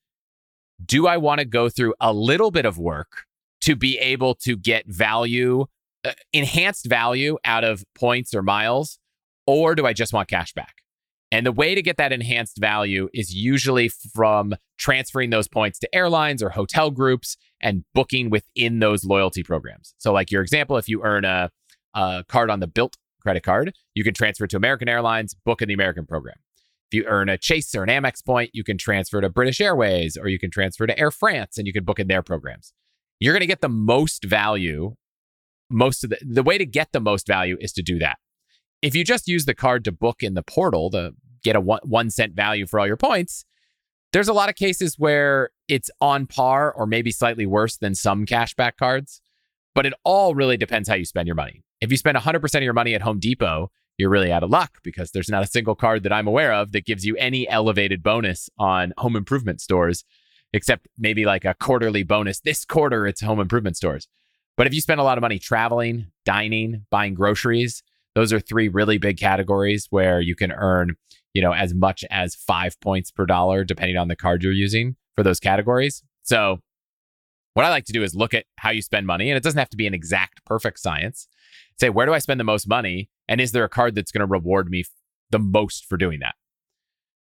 [0.84, 3.26] do I want to go through a little bit of work
[3.62, 5.66] to be able to get value,
[6.04, 9.00] uh, enhanced value out of points or miles,
[9.46, 10.76] or do I just want cash back?
[11.32, 15.96] And the way to get that enhanced value is usually from transferring those points to
[15.96, 19.96] airlines or hotel groups and booking within those loyalty programs.
[19.98, 21.50] So, like your example, if you earn a,
[21.94, 25.68] a card on the Bilt credit card, you can transfer to American Airlines, book in
[25.68, 26.36] the American program.
[26.92, 30.16] If you earn a Chase or an Amex point, you can transfer to British Airways
[30.16, 32.72] or you can transfer to Air France and you can book in their programs.
[33.20, 34.96] You're going to get the most value.
[35.72, 38.20] Most of the, the way to get the most value is to do that.
[38.82, 41.80] If you just use the card to book in the portal to get a one,
[41.84, 43.46] one cent value for all your points,
[44.14, 48.26] there's a lot of cases where it's on par or maybe slightly worse than some
[48.26, 49.22] cashback cards,
[49.74, 51.64] but it all really depends how you spend your money.
[51.82, 54.80] If you spend 100% of your money at Home Depot, you're really out of luck
[54.84, 58.04] because there's not a single card that I'm aware of that gives you any elevated
[58.04, 60.04] bonus on home improvement stores,
[60.54, 62.40] except maybe like a quarterly bonus.
[62.40, 64.08] This quarter, it's home improvement stores.
[64.58, 67.84] But if you spend a lot of money traveling, dining, buying groceries,
[68.16, 70.96] those are three really big categories where you can earn,
[71.34, 74.96] you know, as much as five points per dollar, depending on the card you're using
[75.16, 76.02] for those categories.
[76.24, 76.60] So
[77.54, 79.60] what I like to do is look at how you spend money, and it doesn't
[79.60, 81.28] have to be an exact perfect science.
[81.80, 83.10] Say, where do I spend the most money?
[83.28, 84.86] And is there a card that's going to reward me
[85.30, 86.36] the most for doing that?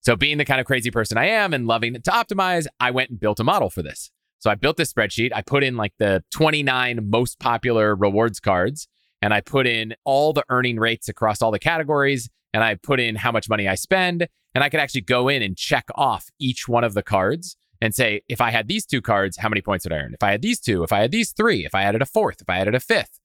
[0.01, 3.11] So, being the kind of crazy person I am and loving to optimize, I went
[3.11, 4.11] and built a model for this.
[4.41, 5.31] So, I built this spreadsheet.
[5.35, 8.89] I put in like the 29 most popular rewards cards,
[9.23, 13.01] and I put in all the earning rates across all the categories, and I put
[13.01, 14.29] in how much money I spend.
[14.55, 17.95] And I could actually go in and check off each one of the cards and
[17.95, 20.13] say, if I had these two cards, how many points would I earn?
[20.13, 22.43] If I had these two, if I had these three, if I added a fourth,
[22.43, 23.19] if I added a fifth.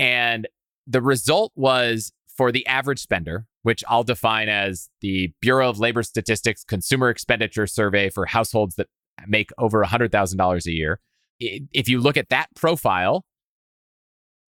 [0.00, 0.48] And
[0.86, 6.02] the result was for the average spender, which I'll define as the Bureau of Labor
[6.02, 8.88] Statistics Consumer Expenditure Survey for households that
[9.26, 11.00] make over $100,000 a year.
[11.38, 13.24] If you look at that profile,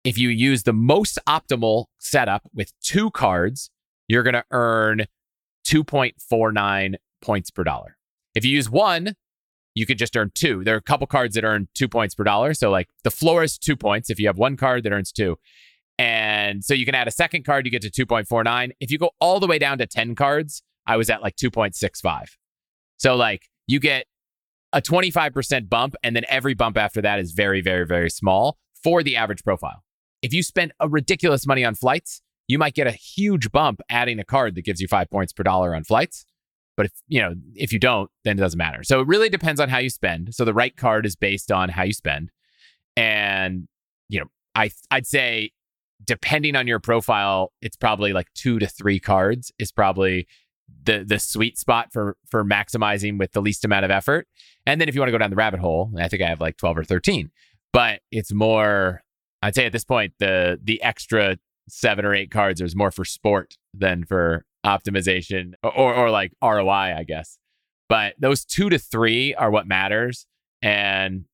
[0.08, 3.70] if you use the most optimal setup with two cards,
[4.08, 5.04] you're going to earn
[5.66, 7.98] 2.49 points per dollar.
[8.34, 9.16] If you use one,
[9.74, 10.64] you could just earn two.
[10.64, 12.54] There are a couple cards that earn two points per dollar.
[12.54, 15.36] So, like the floor is two points if you have one card that earns two.
[15.98, 18.70] And so you can add a second card, you get to 2.49.
[18.80, 22.28] If you go all the way down to 10 cards, I was at like 2.65.
[22.96, 24.06] So like you get
[24.72, 29.02] a 25% bump, and then every bump after that is very, very, very small for
[29.02, 29.82] the average profile.
[30.22, 34.18] If you spend a ridiculous money on flights, you might get a huge bump adding
[34.18, 36.24] a card that gives you five points per dollar on flights.
[36.76, 38.84] But if you know, if you don't, then it doesn't matter.
[38.84, 40.34] So it really depends on how you spend.
[40.34, 42.30] So the right card is based on how you spend.
[42.96, 43.68] And,
[44.08, 45.52] you know, I I'd say
[46.04, 50.26] depending on your profile, it's probably like two to three cards is probably
[50.84, 54.26] the the sweet spot for for maximizing with the least amount of effort.
[54.66, 56.40] And then if you want to go down the rabbit hole, I think I have
[56.40, 57.30] like 12 or 13.
[57.72, 59.02] But it's more
[59.42, 63.04] I'd say at this point the the extra 7 or 8 cards is more for
[63.04, 67.38] sport than for optimization or or like ROI, I guess.
[67.88, 70.26] But those 2 to 3 are what matters
[70.62, 71.24] and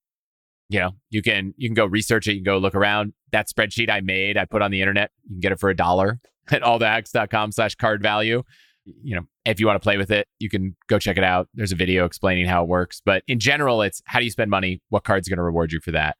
[0.70, 3.12] you know, you can you can go research it, you can go look around.
[3.32, 5.10] That spreadsheet I made, I put on the internet.
[5.24, 8.42] You can get it for a dollar at allthehacks.com slash card value.
[8.84, 11.48] You know, if you want to play with it, you can go check it out.
[11.54, 13.00] There's a video explaining how it works.
[13.04, 14.82] But in general, it's how do you spend money?
[14.90, 16.16] What card's going to reward you for that?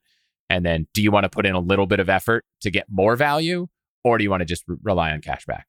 [0.49, 2.85] And then do you want to put in a little bit of effort to get
[2.89, 3.67] more value?
[4.03, 5.63] Or do you want to just re- rely on cashback?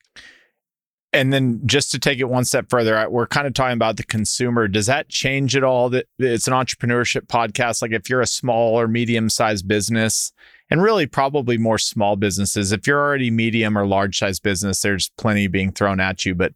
[1.12, 4.03] and then just to take it one step further, we're kind of talking about the
[4.03, 4.69] consumer.
[4.69, 5.89] Does that change at all?
[5.89, 7.81] That it's an entrepreneurship podcast.
[7.81, 10.33] Like if you're a small or medium sized business,
[10.71, 12.73] and really probably more small businesses.
[12.73, 16.35] If you're already medium or large size business, there's plenty being thrown at you.
[16.35, 16.55] But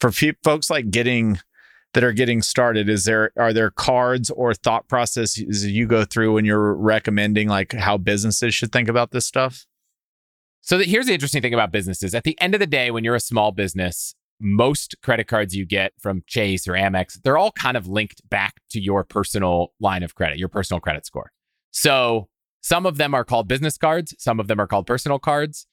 [0.00, 0.12] for
[0.44, 1.40] folks like getting
[1.94, 6.34] that are getting started, is there are there cards or thought processes you go through
[6.34, 9.66] when you're recommending like how businesses should think about this stuff?
[10.60, 12.14] So the, here's the interesting thing about businesses.
[12.14, 15.64] At the end of the day, when you're a small business, most credit cards you
[15.64, 20.02] get from Chase or Amex, they're all kind of linked back to your personal line
[20.02, 21.30] of credit, your personal credit score.
[21.70, 22.28] So
[22.60, 25.66] some of them are called business cards, some of them are called personal cards.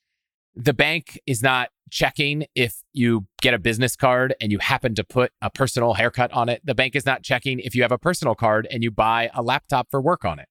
[0.56, 5.04] The bank is not checking if you get a business card and you happen to
[5.04, 6.62] put a personal haircut on it.
[6.64, 9.42] The bank is not checking if you have a personal card and you buy a
[9.42, 10.48] laptop for work on it.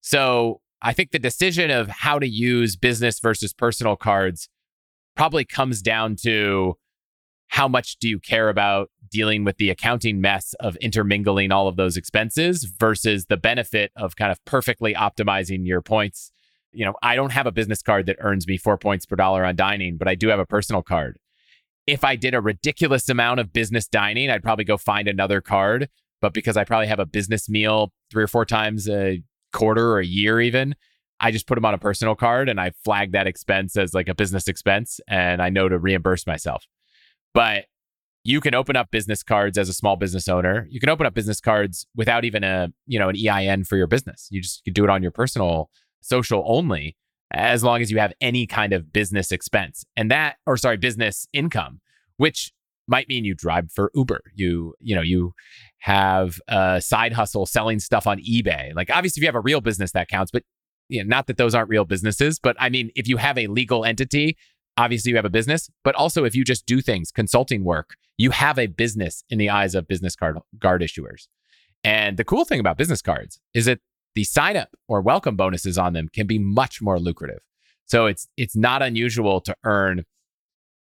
[0.00, 4.48] So I think the decision of how to use business versus personal cards
[5.16, 6.76] probably comes down to
[7.48, 11.76] how much do you care about dealing with the accounting mess of intermingling all of
[11.76, 16.32] those expenses versus the benefit of kind of perfectly optimizing your points.
[16.72, 19.44] You know, I don't have a business card that earns me four points per dollar
[19.44, 21.18] on dining, but I do have a personal card.
[21.86, 25.88] If I did a ridiculous amount of business dining, I'd probably go find another card.
[26.20, 30.00] But because I probably have a business meal three or four times a quarter or
[30.00, 30.74] a year even
[31.20, 34.08] i just put them on a personal card and i flag that expense as like
[34.08, 36.66] a business expense and i know to reimburse myself
[37.34, 37.66] but
[38.24, 40.68] you can open up business cards as a small business owner.
[40.70, 43.88] You can open up business cards without even a, you know, an EIN for your
[43.88, 44.28] business.
[44.30, 45.70] You just you do it on your personal
[46.02, 46.96] social only
[47.32, 49.84] as long as you have any kind of business expense.
[49.96, 51.80] And that or sorry, business income,
[52.16, 52.52] which
[52.86, 54.20] might mean you drive for Uber.
[54.34, 55.32] You, you know, you
[55.78, 58.74] have a side hustle selling stuff on eBay.
[58.74, 60.42] Like obviously if you have a real business that counts, but
[60.88, 63.46] you know, not that those aren't real businesses, but I mean if you have a
[63.46, 64.36] legal entity,
[64.76, 68.30] obviously you have a business, but also if you just do things, consulting work, you
[68.30, 71.28] have a business in the eyes of business card guard issuers.
[71.84, 73.80] And the cool thing about business cards is that
[74.14, 77.40] the sign up or welcome bonuses on them can be much more lucrative.
[77.86, 80.04] So it's it's not unusual to earn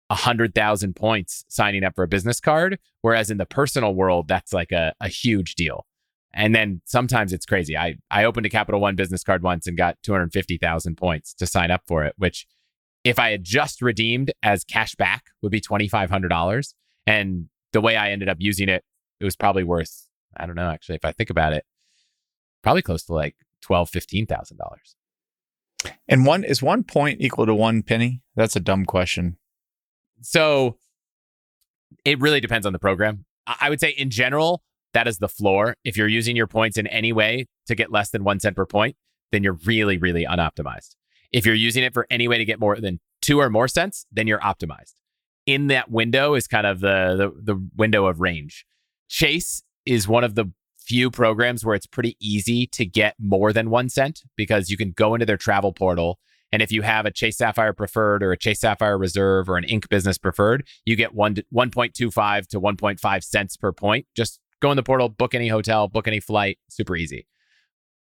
[0.09, 4.27] a hundred thousand points signing up for a business card, whereas in the personal world,
[4.27, 5.85] that's like a, a huge deal.
[6.33, 7.77] And then sometimes it's crazy.
[7.77, 10.95] I I opened a Capital One business card once and got two hundred fifty thousand
[10.97, 12.45] points to sign up for it, which
[13.03, 16.75] if I had just redeemed as cash back would be twenty five hundred dollars.
[17.07, 18.83] And the way I ended up using it,
[19.19, 20.07] it was probably worth
[20.37, 21.65] I don't know actually if I think about it,
[22.65, 24.95] probably close to like twelve fifteen thousand dollars.
[26.07, 28.23] And one is one point equal to one penny?
[28.35, 29.37] That's a dumb question.
[30.21, 30.79] So
[32.03, 33.25] it really depends on the program.
[33.45, 34.63] I would say in general,
[34.93, 35.75] that is the floor.
[35.83, 38.65] If you're using your points in any way to get less than one cent per
[38.65, 38.95] point,
[39.31, 40.95] then you're really, really unoptimized.
[41.31, 44.07] If you're using it for any way to get more than two or more cents,
[44.11, 44.93] then you're optimized.
[45.45, 48.65] In that window is kind of the, the, the window of range.
[49.07, 50.51] Chase is one of the
[50.85, 54.91] few programs where it's pretty easy to get more than one cent because you can
[54.91, 56.19] go into their travel portal
[56.55, 59.65] and if you have a Chase Sapphire Preferred or a Chase Sapphire Reserve or an
[59.65, 64.05] Ink Business Preferred, you get one 1.25 to 1.5 cents per point.
[64.15, 67.27] Just go in the portal, book any hotel, book any flight, super easy.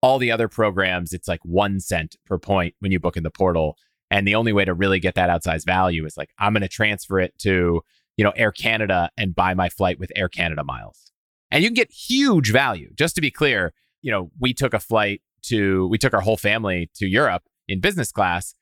[0.03, 3.31] All the other programs, it's like one cent per point when you book in the
[3.31, 3.75] portal.
[4.11, 6.67] And the only way to really get that outsized value is like, I'm going to
[6.67, 7.81] transfer it to,
[8.17, 11.11] you know, Air Canada and buy my flight with Air Canada miles.
[11.51, 12.91] And you can get huge value.
[12.95, 16.37] Just to be clear, you know, we took a flight to, we took our whole
[16.37, 18.53] family to Europe in business class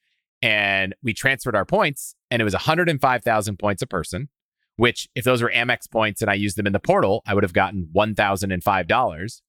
[0.42, 4.30] and we transferred our points and it was 105,000 points a person,
[4.76, 7.44] which if those were Amex points and I used them in the portal, I would
[7.44, 9.42] have gotten $1,005.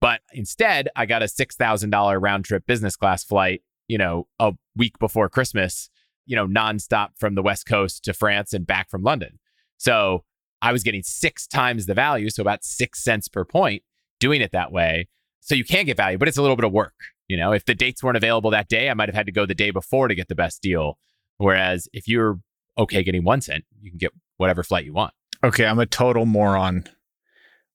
[0.00, 4.98] But instead, I got a $6,000 round trip business class flight, you know, a week
[4.98, 5.88] before Christmas,
[6.26, 9.38] you know, nonstop from the West Coast to France and back from London.
[9.78, 10.24] So
[10.62, 13.82] I was getting six times the value, so about six cents per point
[14.20, 15.08] doing it that way.
[15.40, 16.94] So you can get value, but it's a little bit of work.
[17.28, 19.46] You know, if the dates weren't available that day, I might have had to go
[19.46, 20.98] the day before to get the best deal.
[21.36, 22.40] Whereas if you're
[22.78, 25.12] okay getting one cent, you can get whatever flight you want.
[25.42, 26.84] Okay, I'm a total moron.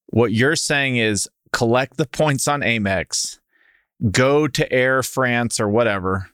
[0.06, 3.38] What you're saying is collect the points on Amex,
[4.10, 6.30] go to Air France or whatever,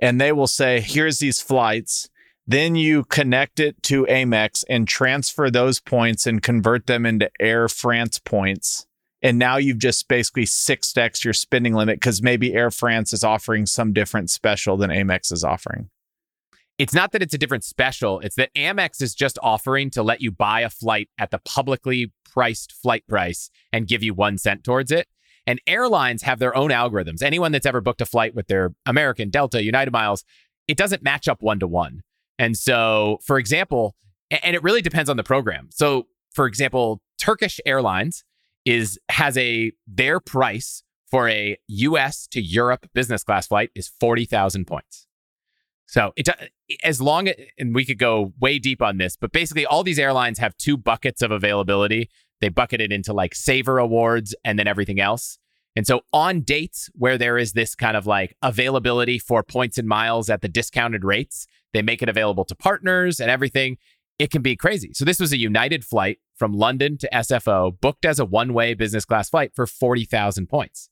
[0.00, 2.08] and they will say, here's these flights.
[2.46, 7.68] Then you connect it to Amex and transfer those points and convert them into Air
[7.68, 8.86] France points
[9.24, 13.64] and now you've just basically 6x your spending limit because maybe Air France is offering
[13.64, 15.88] some different special than Amex is offering.
[16.76, 20.20] It's not that it's a different special, it's that Amex is just offering to let
[20.20, 24.62] you buy a flight at the publicly priced flight price and give you one cent
[24.62, 25.08] towards it.
[25.46, 27.22] And airlines have their own algorithms.
[27.22, 30.24] Anyone that's ever booked a flight with their American, Delta, United Miles,
[30.68, 32.02] it doesn't match up one to one.
[32.38, 33.94] And so, for example,
[34.30, 35.68] and it really depends on the program.
[35.70, 38.24] So, for example, Turkish Airlines
[38.64, 44.66] is has a their price for a US to Europe business class flight is 40,000
[44.66, 45.06] points.
[45.86, 46.32] So it uh,
[46.82, 47.28] as long
[47.58, 50.76] and we could go way deep on this, but basically all these airlines have two
[50.76, 52.10] buckets of availability.
[52.40, 55.38] They bucket it into like saver awards and then everything else.
[55.76, 59.88] And so on dates where there is this kind of like availability for points and
[59.88, 63.76] miles at the discounted rates, they make it available to partners and everything
[64.18, 64.92] it can be crazy.
[64.94, 69.04] So this was a United flight from London to SFO, booked as a one-way business
[69.04, 70.88] class flight for 40,000 points.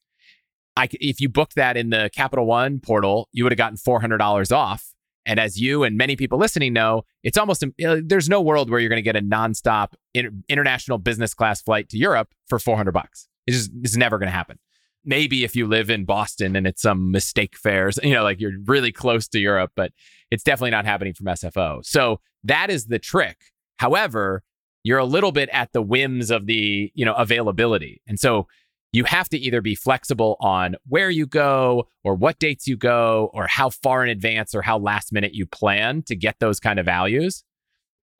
[0.77, 4.53] I, if you booked that in the Capital One portal, you would have gotten $400
[4.53, 4.93] off.
[5.25, 8.89] And as you and many people listening know, it's almost there's no world where you're
[8.89, 13.29] going to get a nonstop inter- international business class flight to Europe for 400 bucks.
[13.47, 14.59] It's just it's never going to happen.
[15.05, 18.59] Maybe if you live in Boston and it's some mistake fares, you know, like you're
[18.65, 19.93] really close to Europe, but
[20.31, 21.85] it's definitely not happening from SFO.
[21.85, 23.37] So that is the trick.
[23.79, 24.43] However,
[24.85, 28.01] you're a little bit at the whims of the, you know, availability.
[28.07, 28.47] And so
[28.93, 33.31] you have to either be flexible on where you go or what dates you go
[33.33, 36.79] or how far in advance or how last minute you plan to get those kind
[36.79, 37.43] of values.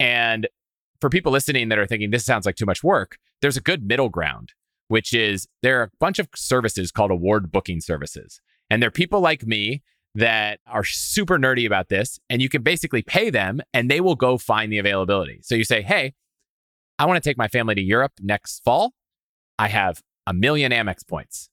[0.01, 0.49] And
[1.01, 3.87] for people listening that are thinking this sounds like too much work, there's a good
[3.87, 4.53] middle ground,
[4.93, 8.43] which is there are a bunch of services called award booking services.
[8.69, 9.83] And they're people like me
[10.15, 14.17] that are super nerdy about this and you can basically pay them and they will
[14.17, 15.41] go find the availability.
[15.43, 16.13] So you say, "Hey,
[16.99, 18.93] I want to take my family to Europe next fall.
[19.59, 21.49] I have a million Amex points.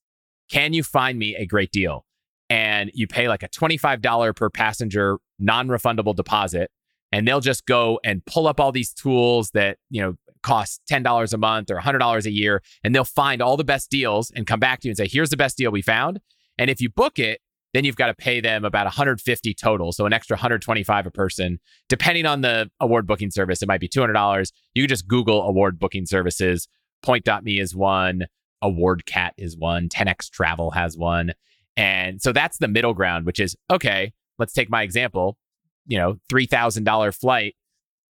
[0.52, 2.06] Can you find me a great deal?
[2.50, 6.72] And you pay like a $25 per passenger non refundable deposit.
[7.14, 11.34] And they'll just go and pull up all these tools that, you know, cost $10
[11.34, 12.62] a month or $100 a year.
[12.84, 15.30] And they'll find all the best deals and come back to you and say, here's
[15.30, 16.20] the best deal we found.
[16.58, 17.42] And if you book it,
[17.74, 21.60] then you've got to pay them about 150 total, so an extra 125 a person.
[21.88, 24.52] Depending on the award booking service, it might be $200.
[24.74, 26.68] You can just Google award booking services.
[27.04, 28.26] Point.me is one,
[28.64, 31.34] AwardCat is one, 10x Travel has one.
[31.78, 35.38] And so that's the middle ground, which is okay, let's take my example,
[35.86, 37.56] you know, $3,000 flight.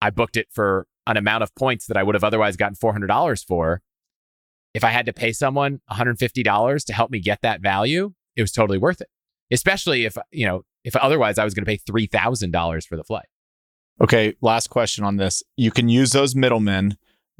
[0.02, 3.46] I booked it for an amount of points that I would have otherwise gotten $400
[3.46, 3.82] for.
[4.74, 8.52] If I had to pay someone $150 to help me get that value, it was
[8.52, 9.10] totally worth it
[9.54, 13.28] especially if, you know, if otherwise I was going to pay $3,000 for the flight.
[14.02, 15.44] Okay, last question on this.
[15.56, 16.98] You can use those middlemen,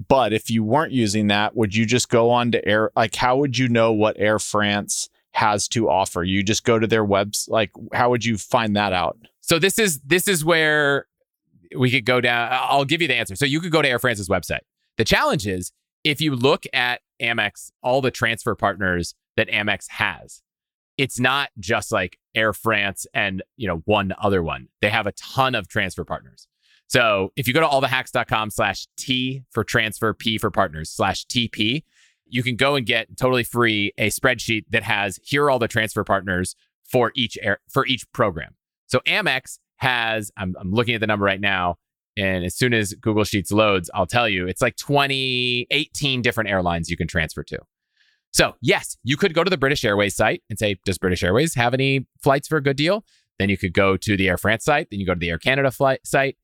[0.08, 3.38] but if you weren't using that, would you just go on to Air like how
[3.38, 6.24] would you know what Air France has to offer?
[6.24, 9.18] You just go to their webs like how would you find that out?
[9.42, 11.08] So this is this is where
[11.76, 13.36] we could go down I'll give you the answer.
[13.36, 14.62] So you could go to Air France's website.
[14.98, 15.72] The challenge is
[16.04, 20.42] if you look at Amex, all the transfer partners that Amex has,
[20.98, 24.68] it's not just like Air France and, you know, one other one.
[24.82, 26.48] They have a ton of transfer partners.
[26.88, 31.84] So if you go to allthehacks.com slash T for transfer, P for partners slash TP,
[32.28, 35.68] you can go and get totally free a spreadsheet that has here are all the
[35.68, 38.56] transfer partners for each air, for each program.
[38.88, 41.76] So Amex has, I'm, I'm looking at the number right now.
[42.16, 46.50] And as soon as Google Sheets loads, I'll tell you, it's like 20, 18 different
[46.50, 47.60] airlines you can transfer to.
[48.32, 51.54] So, yes, you could go to the British Airways site and say, Does British Airways
[51.56, 53.04] have any flights for a good deal?
[53.38, 54.88] Then you could go to the Air France site.
[54.90, 56.38] Then you go to the Air Canada flight site.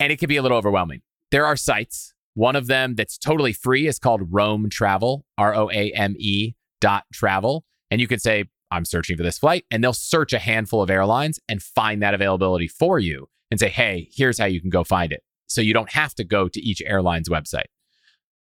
[0.00, 1.02] And it could be a little overwhelming.
[1.30, 2.14] There are sites.
[2.34, 6.54] One of them that's totally free is called Roame Travel, R O A M E
[6.80, 7.64] dot travel.
[7.90, 9.64] And you could say, I'm searching for this flight.
[9.70, 13.68] And they'll search a handful of airlines and find that availability for you and say,
[13.68, 15.22] hey, here's how you can go find it.
[15.46, 17.66] So you don't have to go to each airline's website.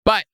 [0.05, 0.25] But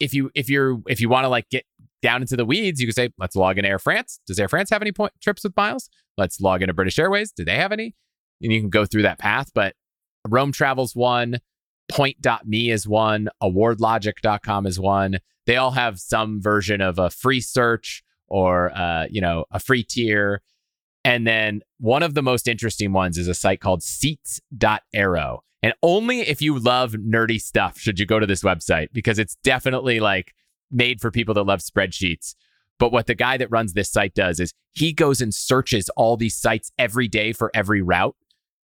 [0.00, 1.64] if you if you're if you want to like get
[2.02, 4.20] down into the weeds, you can say, let's log in Air France.
[4.26, 5.88] Does Air France have any point trips with miles?
[6.16, 7.32] Let's log into British Airways.
[7.32, 7.94] Do they have any?
[8.42, 9.50] And you can go through that path.
[9.54, 9.74] But
[10.28, 11.38] Roame Travels one,
[11.90, 15.18] Point.me is one, AwardLogic.com is one.
[15.46, 19.82] They all have some version of a free search or uh, you know a free
[19.82, 20.42] tier.
[21.04, 25.42] And then one of the most interesting ones is a site called Seats.aero.
[25.62, 29.36] And only if you love nerdy stuff should you go to this website because it's
[29.44, 30.34] definitely like
[30.70, 32.34] made for people that love spreadsheets.
[32.78, 36.16] But what the guy that runs this site does is he goes and searches all
[36.16, 38.16] these sites every day for every route.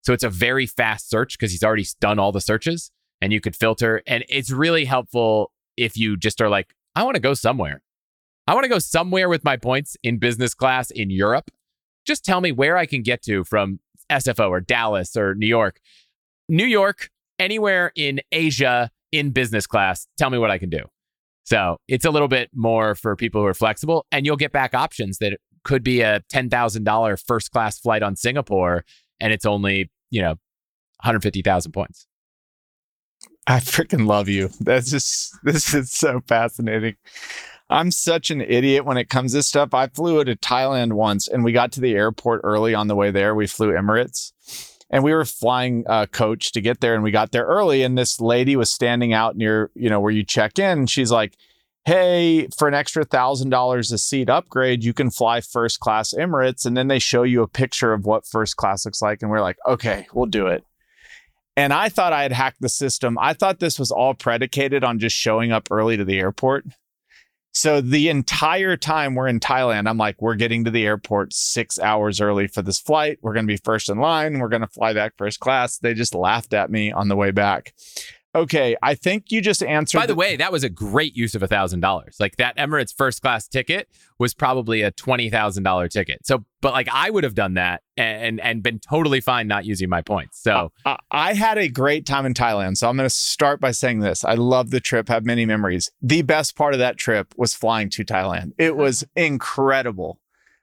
[0.02, 2.90] So it's a very fast search because he's already done all the searches
[3.20, 4.02] and you could filter.
[4.06, 7.82] And it's really helpful if you just are like, I want to go somewhere.
[8.46, 11.50] I want to go somewhere with my points in business class in Europe.
[12.06, 13.78] Just tell me where I can get to from
[14.10, 15.80] SFO or Dallas or New York.
[16.48, 20.80] New York, anywhere in Asia in business class, tell me what I can do.
[21.44, 24.74] So it's a little bit more for people who are flexible, and you'll get back
[24.74, 28.84] options that could be a $10,000 first class flight on Singapore,
[29.20, 30.34] and it's only, you know,
[31.02, 32.06] 150,000 points.
[33.46, 34.50] I freaking love you.
[34.60, 36.96] That's just, this is so fascinating.
[37.70, 39.72] I'm such an idiot when it comes to stuff.
[39.72, 43.10] I flew to Thailand once and we got to the airport early on the way
[43.10, 43.34] there.
[43.34, 44.32] We flew Emirates
[44.90, 47.96] and we were flying uh, coach to get there and we got there early and
[47.96, 51.36] this lady was standing out near you know where you check in she's like
[51.86, 56.66] hey for an extra thousand dollars a seat upgrade you can fly first class emirates
[56.66, 59.40] and then they show you a picture of what first class looks like and we're
[59.40, 60.64] like okay we'll do it
[61.56, 64.98] and i thought i had hacked the system i thought this was all predicated on
[64.98, 66.66] just showing up early to the airport
[67.52, 71.78] so the entire time we're in Thailand, I'm like, we're getting to the airport six
[71.78, 73.18] hours early for this flight.
[73.22, 74.38] We're going to be first in line.
[74.38, 75.78] We're going to fly back first class.
[75.78, 77.74] They just laughed at me on the way back.
[78.32, 79.98] Okay, I think you just answered.
[79.98, 82.16] By the, the way, that was a great use of a thousand dollars.
[82.20, 86.24] Like that Emirates first class ticket was probably a twenty thousand dollar ticket.
[86.24, 89.88] So, but like I would have done that and and been totally fine not using
[89.88, 90.40] my points.
[90.40, 92.76] So I, I had a great time in Thailand.
[92.76, 95.90] So I'm going to start by saying this: I love the trip, have many memories.
[96.00, 98.52] The best part of that trip was flying to Thailand.
[98.58, 98.82] It uh-huh.
[98.82, 100.20] was incredible.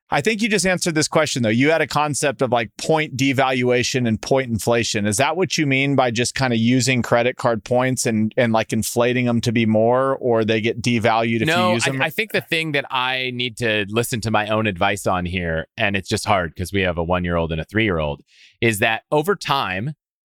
[0.09, 1.49] I think you just answered this question though.
[1.49, 5.05] You had a concept of like point devaluation and point inflation.
[5.05, 8.53] Is that what you mean by just kind of using credit card points and and
[8.53, 12.01] like inflating them to be more, or they get devalued if no, you use them?
[12.01, 15.25] I, I think the thing that I need to listen to my own advice on
[15.25, 17.83] here, and it's just hard because we have a one year old and a three
[17.83, 18.21] year old,
[18.61, 19.93] is that over time,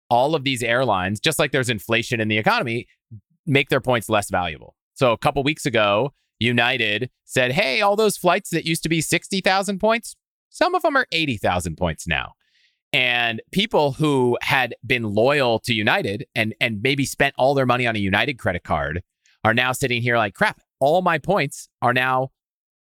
[0.09, 2.87] all of these airlines, just like there's inflation in the economy,
[3.45, 4.75] make their points less valuable.
[4.95, 9.01] So a couple weeks ago, United said, "Hey, all those flights that used to be
[9.01, 10.15] 60,000 points,
[10.49, 12.33] some of them are 80,000 points now."
[12.91, 17.85] And people who had been loyal to United and and maybe spent all their money
[17.85, 19.03] on a United credit card
[19.43, 22.29] are now sitting here like, "Crap, all my points are now,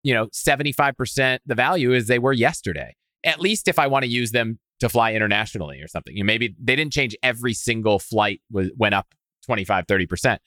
[0.02, 2.94] you know, 75% the value as they were yesterday."
[3.24, 6.16] At least if I want to use them to fly internationally or something.
[6.16, 9.14] You know, maybe they didn't change every single flight was, went up
[9.46, 10.38] 25, 30%.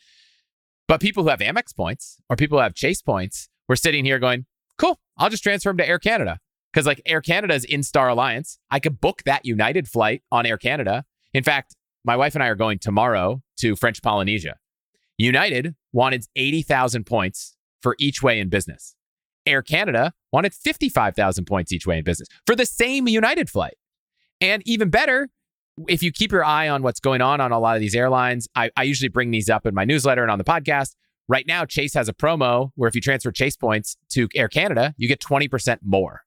[0.88, 4.20] But people who have Amex points or people who have Chase points were sitting here
[4.20, 4.46] going,
[4.78, 6.40] cool, I'll just transfer them to Air Canada.
[6.72, 8.60] Because like Air Canada's in Star Alliance.
[8.70, 11.06] I could book that United flight on Air Canada.
[11.34, 11.76] In fact,
[12.06, 14.58] my wife and I are going tomorrow to French Polynesia.
[15.18, 18.96] United wanted 80,000 points for each way in business.
[19.46, 23.76] Air Canada wanted 55,000 points each way in business for the same United flight.
[24.40, 25.30] And even better,
[25.88, 28.48] if you keep your eye on what's going on on a lot of these airlines,
[28.56, 30.96] I, I usually bring these up in my newsletter and on the podcast.
[31.28, 34.94] Right now, Chase has a promo where if you transfer Chase points to Air Canada,
[34.98, 36.22] you get 20% more.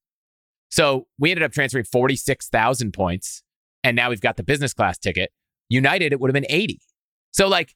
[0.70, 3.42] So we ended up transferring 46,000 points,
[3.82, 5.30] and now we've got the business class ticket.
[5.68, 6.80] United, it would have been 80.
[7.32, 7.74] So, like,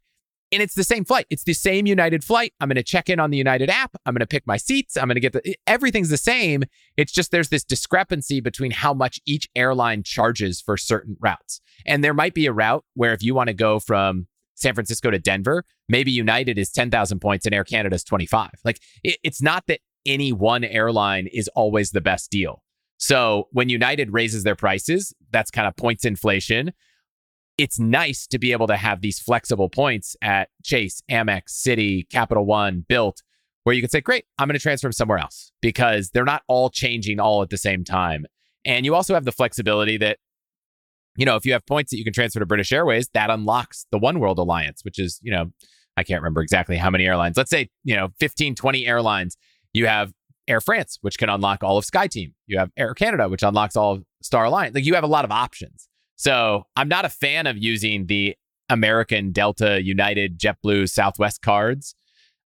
[0.52, 1.26] and it's the same flight.
[1.30, 2.52] It's the same United flight.
[2.60, 3.96] I'm going to check in on the United app.
[4.06, 4.96] I'm going to pick my seats.
[4.96, 6.64] I'm going to get the everything's the same.
[6.96, 11.60] It's just there's this discrepancy between how much each airline charges for certain routes.
[11.86, 15.10] And there might be a route where if you want to go from San Francisco
[15.10, 18.50] to Denver, maybe United is 10,000 points and Air Canada is 25.
[18.64, 22.62] Like it, it's not that any one airline is always the best deal.
[22.96, 26.72] So when United raises their prices, that's kind of points inflation
[27.56, 32.44] it's nice to be able to have these flexible points at Chase, Amex, Citi, Capital
[32.44, 33.18] One, Bilt,
[33.62, 36.42] where you can say, great, I'm going to transfer them somewhere else because they're not
[36.48, 38.26] all changing all at the same time.
[38.64, 40.18] And you also have the flexibility that,
[41.16, 43.86] you know, if you have points that you can transfer to British Airways, that unlocks
[43.92, 45.52] the Oneworld Alliance, which is, you know,
[45.96, 47.36] I can't remember exactly how many airlines.
[47.36, 49.36] Let's say, you know, 15, 20 airlines.
[49.72, 50.12] You have
[50.48, 52.32] Air France, which can unlock all of SkyTeam.
[52.46, 54.74] You have Air Canada, which unlocks all of Star Alliance.
[54.74, 55.88] Like you have a lot of options.
[56.16, 58.36] So I'm not a fan of using the
[58.68, 61.94] American, Delta, United, JetBlue, Southwest cards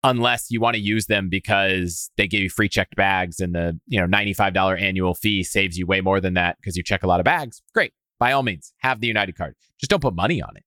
[0.02, 3.78] unless you want to use them because they give you free checked bags and the
[3.86, 7.06] you know $95 annual fee saves you way more than that because you check a
[7.06, 7.62] lot of bags.
[7.74, 7.92] Great.
[8.18, 9.56] By all means, have the United card.
[9.78, 10.64] Just don't put money on it.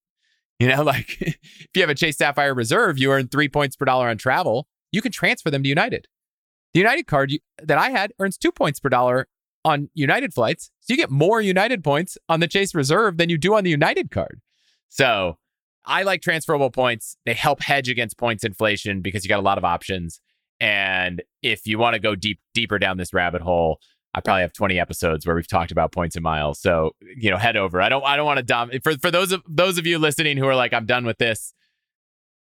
[0.60, 3.86] You know, like if you have a Chase Sapphire Reserve, you earn three points per
[3.86, 4.68] dollar on travel.
[4.92, 6.08] You can transfer them to United.
[6.74, 9.28] The United card you, that I had earns two points per dollar
[9.66, 10.72] on United flights.
[10.82, 13.70] So you get more United points on the Chase Reserve than you do on the
[13.70, 14.42] United card.
[14.90, 15.38] So
[15.86, 17.18] I like transferable points.
[17.26, 20.20] They help hedge against points inflation because you got a lot of options.
[20.60, 23.80] And if you want to go deep deeper down this rabbit hole,
[24.14, 26.60] I probably have 20 episodes where we've talked about points and miles.
[26.60, 27.82] So, you know, head over.
[27.82, 30.38] I don't I don't want to dumb for for those of those of you listening
[30.38, 31.54] who are like, I'm done with this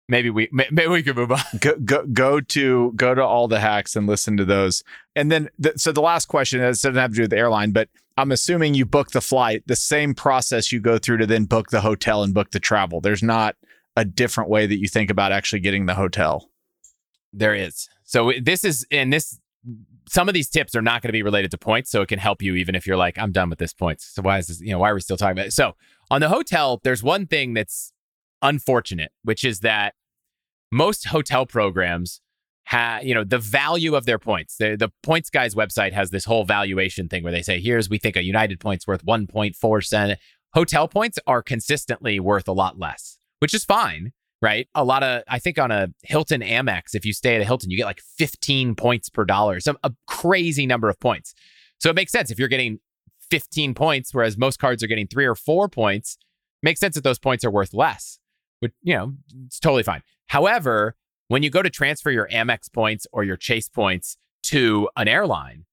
[0.08, 1.40] maybe we maybe we could move on.
[1.60, 4.82] Go go go to go to all the hacks and listen to those.
[5.14, 7.72] And then the, so the last question is doesn't have to do with the airline,
[7.72, 11.44] but I'm assuming you book the flight, the same process you go through to then
[11.44, 13.00] book the hotel and book the travel.
[13.00, 13.56] There's not
[13.96, 16.50] a different way that you think about actually getting the hotel.
[17.32, 17.88] There is.
[18.04, 19.38] So this is and this
[20.08, 22.20] some of these tips are not going to be related to points, so it can
[22.20, 24.06] help you even if you're like, I'm done with this points.
[24.14, 25.52] So why is this, you know, why are we still talking about it?
[25.52, 25.74] So
[26.10, 27.92] on the hotel, there's one thing that's
[28.40, 29.94] unfortunate, which is that
[30.70, 32.20] most hotel programs
[32.64, 34.56] have, you know, the value of their points.
[34.56, 37.98] The, the Points Guy's website has this whole valuation thing where they say, here's, we
[37.98, 40.18] think a United point's worth 1.4 cent.
[40.52, 44.12] Hotel points are consistently worth a lot less, which is fine,
[44.42, 44.68] right?
[44.74, 47.70] A lot of, I think on a Hilton Amex, if you stay at a Hilton,
[47.70, 51.34] you get like 15 points per dollar, some a crazy number of points.
[51.78, 52.80] So it makes sense if you're getting
[53.30, 56.18] 15 points, whereas most cards are getting three or four points,
[56.62, 58.18] makes sense that those points are worth less
[58.60, 59.14] which, you know,
[59.46, 60.02] it's totally fine.
[60.28, 60.96] However,
[61.28, 65.64] when you go to transfer your Amex points or your Chase points to an airline,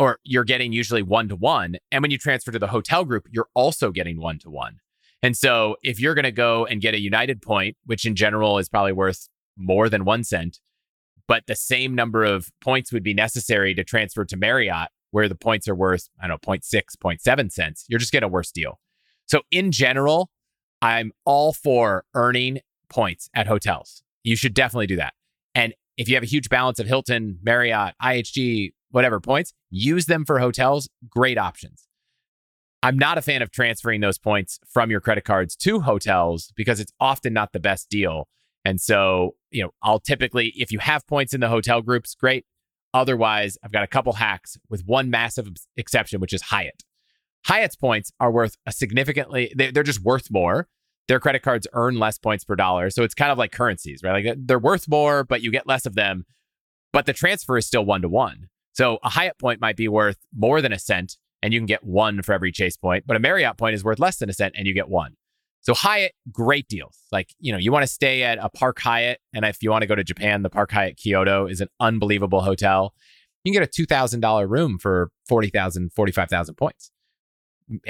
[0.00, 1.76] or you're getting usually one to one.
[1.92, 4.78] And when you transfer to the hotel group, you're also getting one to one.
[5.22, 8.56] And so if you're going to go and get a United point, which in general
[8.56, 10.58] is probably worth more than one cent,
[11.28, 15.34] but the same number of points would be necessary to transfer to Marriott, where the
[15.34, 18.80] points are worth, I don't know, 0.6, 0.7 cents, you're just getting a worse deal.
[19.26, 20.30] So in general,
[20.80, 24.02] I'm all for earning points at hotels.
[24.22, 25.14] You should definitely do that.
[25.54, 30.24] And if you have a huge balance of Hilton, Marriott, IHG, whatever points, use them
[30.24, 30.88] for hotels.
[31.08, 31.86] Great options.
[32.82, 36.80] I'm not a fan of transferring those points from your credit cards to hotels because
[36.80, 38.26] it's often not the best deal.
[38.64, 42.46] And so, you know, I'll typically, if you have points in the hotel groups, great.
[42.92, 46.82] Otherwise, I've got a couple hacks with one massive exception, which is Hyatt.
[47.46, 50.68] Hyatt's points are worth a significantly, they're just worth more.
[51.08, 52.90] Their credit cards earn less points per dollar.
[52.90, 54.24] So it's kind of like currencies, right?
[54.24, 56.24] Like they're worth more, but you get less of them.
[56.92, 58.48] But the transfer is still one to one.
[58.72, 61.82] So a Hyatt point might be worth more than a cent and you can get
[61.84, 64.54] one for every Chase point, but a Marriott point is worth less than a cent
[64.56, 65.16] and you get one.
[65.62, 66.98] So Hyatt, great deals.
[67.12, 69.20] Like, you know, you want to stay at a Park Hyatt.
[69.34, 72.40] And if you want to go to Japan, the Park Hyatt Kyoto is an unbelievable
[72.40, 72.94] hotel.
[73.44, 76.90] You can get a $2,000 room for 40,000, 45,000 points.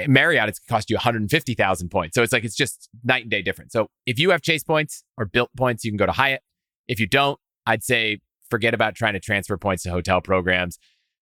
[0.07, 2.15] Marriott, it's cost you 150,000 points.
[2.15, 3.71] So it's like, it's just night and day different.
[3.71, 6.41] So if you have Chase points or Bilt points, you can go to Hyatt.
[6.87, 8.19] If you don't, I'd say
[8.49, 10.77] forget about trying to transfer points to hotel programs.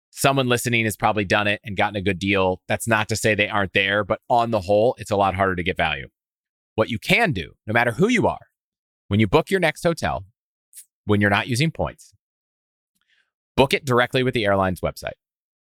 [0.09, 2.61] Someone listening has probably done it and gotten a good deal.
[2.67, 5.55] That's not to say they aren't there, but on the whole, it's a lot harder
[5.55, 6.07] to get value.
[6.75, 8.47] What you can do, no matter who you are,
[9.07, 10.25] when you book your next hotel,
[11.05, 12.13] when you're not using points,
[13.55, 15.13] book it directly with the airline's website.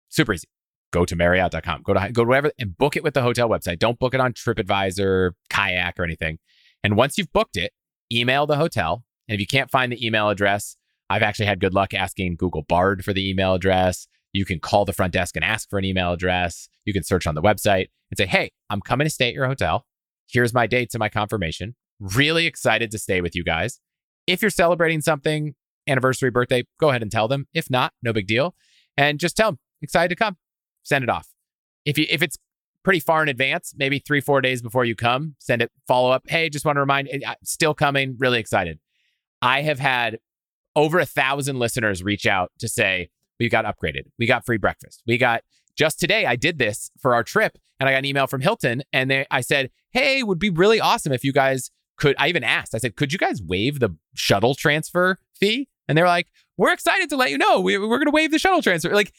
[0.09, 0.47] Super easy.
[0.95, 3.79] Go to Marriott.com, go to go to whatever, and book it with the hotel website.
[3.79, 6.37] Don't book it on TripAdvisor, Kayak, or anything.
[6.85, 7.73] And once you've booked it,
[8.13, 9.03] email the hotel.
[9.27, 10.77] And if you can't find the email address,
[11.09, 14.07] I've actually had good luck asking Google Bard for the email address.
[14.31, 16.69] You can call the front desk and ask for an email address.
[16.85, 19.47] You can search on the website and say, Hey, I'm coming to stay at your
[19.47, 19.85] hotel.
[20.29, 21.75] Here's my dates and my confirmation.
[21.99, 23.81] Really excited to stay with you guys.
[24.27, 25.55] If you're celebrating something,
[25.89, 27.49] anniversary, birthday, go ahead and tell them.
[27.53, 28.55] If not, no big deal.
[28.95, 30.37] And just tell them, excited to come.
[30.85, 31.27] Send it off.
[31.83, 32.37] If you if it's
[32.85, 36.23] pretty far in advance, maybe three, four days before you come, send it follow up.
[36.27, 38.79] Hey, just want to remind, eh, still coming, really excited.
[39.41, 40.19] I have had
[40.75, 43.09] over a thousand listeners reach out to say,
[43.39, 44.03] we got upgraded.
[44.19, 45.01] We got free breakfast.
[45.07, 45.41] We got
[45.75, 48.83] just today, I did this for our trip and I got an email from Hilton
[48.93, 52.15] and they, I said, Hey, would be really awesome if you guys could.
[52.19, 55.69] I even asked, I said, could you guys waive the shuttle transfer fee?
[55.87, 56.27] And they're like,
[56.57, 58.89] we're excited to let you know we, we're going to waive the shuttle transfer.
[58.93, 59.13] Like,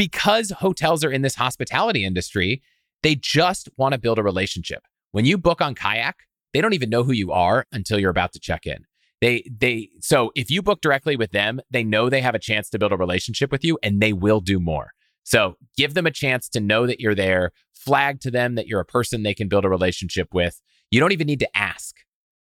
[0.00, 2.62] because hotels are in this hospitality industry,
[3.02, 4.82] they just want to build a relationship.
[5.12, 6.20] When you book on Kayak,
[6.54, 8.86] they don't even know who you are until you're about to check in.
[9.20, 12.70] They they so if you book directly with them, they know they have a chance
[12.70, 14.92] to build a relationship with you and they will do more.
[15.22, 18.80] So give them a chance to know that you're there, flag to them that you're
[18.80, 20.62] a person they can build a relationship with.
[20.90, 21.94] You don't even need to ask.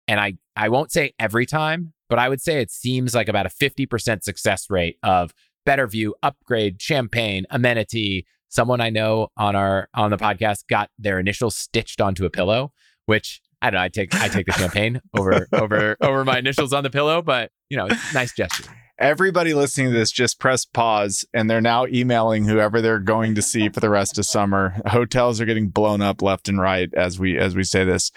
[0.08, 3.44] And I I won't say every time, but I would say it seems like about
[3.44, 5.34] a 50% success rate of
[5.64, 8.26] better view, upgrade, champagne, amenity.
[8.48, 12.72] Someone I know on our on the podcast got their initials stitched onto a pillow,
[13.06, 13.84] which I don't know.
[13.84, 17.50] I take I take the champagne over over over my initials on the pillow, but
[17.70, 18.64] you know, nice gesture.
[18.98, 23.42] Everybody listening to this just press pause and they're now emailing whoever they're going to
[23.42, 24.80] see for the rest of summer.
[24.86, 28.10] Hotels are getting blown up left and right as we as we say this.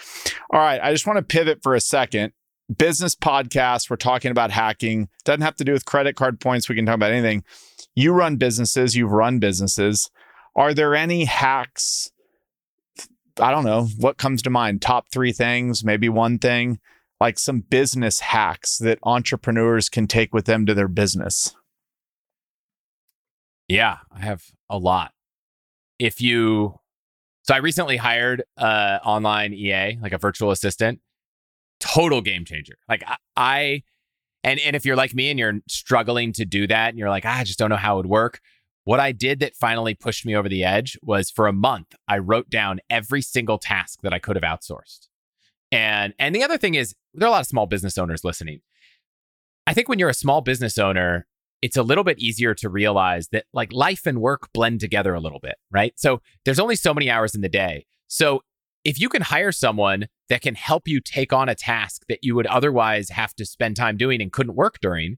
[0.52, 2.34] All right, I just want to pivot for a second.
[2.76, 5.09] Business podcast, we're talking about hacking.
[5.24, 6.68] Doesn't have to do with credit card points.
[6.68, 7.43] We can talk about anything.
[7.95, 10.09] You run businesses, you've run businesses.
[10.55, 12.11] Are there any hacks
[13.39, 14.82] I don't know what comes to mind.
[14.82, 16.80] Top three things, maybe one thing,
[17.20, 21.55] like some business hacks that entrepreneurs can take with them to their business.
[23.68, 25.11] Yeah, I have a lot.
[25.99, 26.80] If you,
[27.43, 31.01] so I recently hired uh, a online EA, like a virtual assistant,
[31.80, 32.76] total game changer.
[32.88, 33.03] Like
[33.36, 33.84] I,
[34.43, 37.26] and and if you're like me and you're struggling to do that, and you're like,
[37.26, 38.41] ah, I just don't know how it would work
[38.86, 42.19] what I did that finally pushed me over the edge was for a month, I
[42.19, 45.07] wrote down every single task that I could have outsourced.
[45.71, 48.61] And and the other thing is there are a lot of small business owners listening.
[49.67, 51.26] I think when you're a small business owner,
[51.63, 55.19] it's a little bit easier to realize that like life and work blend together a
[55.19, 55.93] little bit, right?
[55.97, 57.88] So there's only so many hours in the day.
[58.07, 58.43] So
[58.86, 62.36] if you can hire someone that can help you take on a task that you
[62.36, 65.17] would otherwise have to spend time doing and couldn't work during,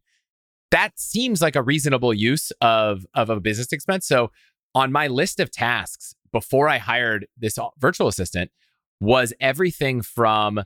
[0.71, 4.07] that seems like a reasonable use of of a business expense.
[4.07, 4.31] So
[4.73, 8.51] on my list of tasks before I hired this virtual assistant
[8.99, 10.63] was everything from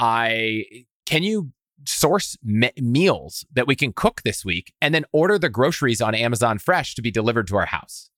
[0.00, 0.64] I
[1.06, 1.52] can you
[1.86, 6.14] source me- meals that we can cook this week and then order the groceries on
[6.14, 8.10] Amazon Fresh to be delivered to our house.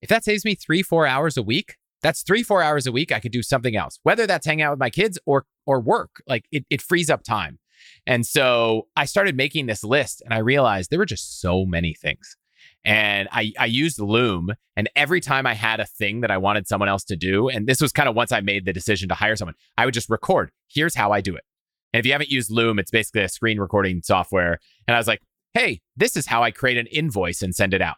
[0.00, 3.32] If that saves me 3-4 hours a week, that's 3-4 hours a week I could
[3.32, 3.98] do something else.
[4.02, 7.22] Whether that's hang out with my kids or or work, like it it frees up
[7.22, 7.58] time.
[8.06, 11.94] And so I started making this list and I realized there were just so many
[11.94, 12.36] things.
[12.84, 14.52] And I, I used Loom.
[14.76, 17.66] And every time I had a thing that I wanted someone else to do, and
[17.66, 20.08] this was kind of once I made the decision to hire someone, I would just
[20.08, 21.44] record, here's how I do it.
[21.92, 24.58] And if you haven't used Loom, it's basically a screen recording software.
[24.86, 25.20] And I was like,
[25.54, 27.96] hey, this is how I create an invoice and send it out,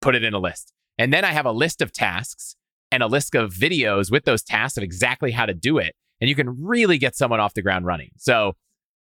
[0.00, 0.72] put it in a list.
[0.98, 2.56] And then I have a list of tasks
[2.92, 5.94] and a list of videos with those tasks of exactly how to do it.
[6.20, 8.10] And you can really get someone off the ground running.
[8.16, 8.54] So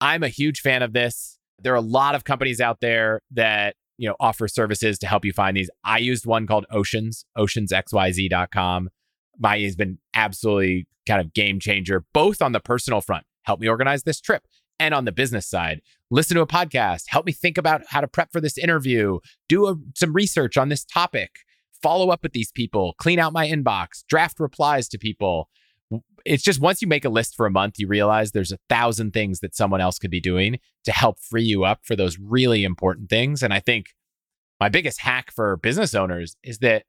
[0.01, 1.37] I'm a huge fan of this.
[1.59, 5.23] There are a lot of companies out there that you know offer services to help
[5.25, 5.69] you find these.
[5.83, 8.89] I used one called Oceans, oceansxyz.com.
[9.39, 13.67] my has been absolutely kind of game changer, both on the personal front, help me
[13.67, 14.43] organize this trip,
[14.79, 18.07] and on the business side, listen to a podcast, help me think about how to
[18.07, 21.31] prep for this interview, do a, some research on this topic,
[21.83, 25.49] follow up with these people, clean out my inbox, draft replies to people.
[26.25, 29.11] It's just once you make a list for a month, you realize there's a thousand
[29.11, 32.63] things that someone else could be doing to help free you up for those really
[32.63, 33.43] important things.
[33.43, 33.87] And I think
[34.59, 36.85] my biggest hack for business owners is that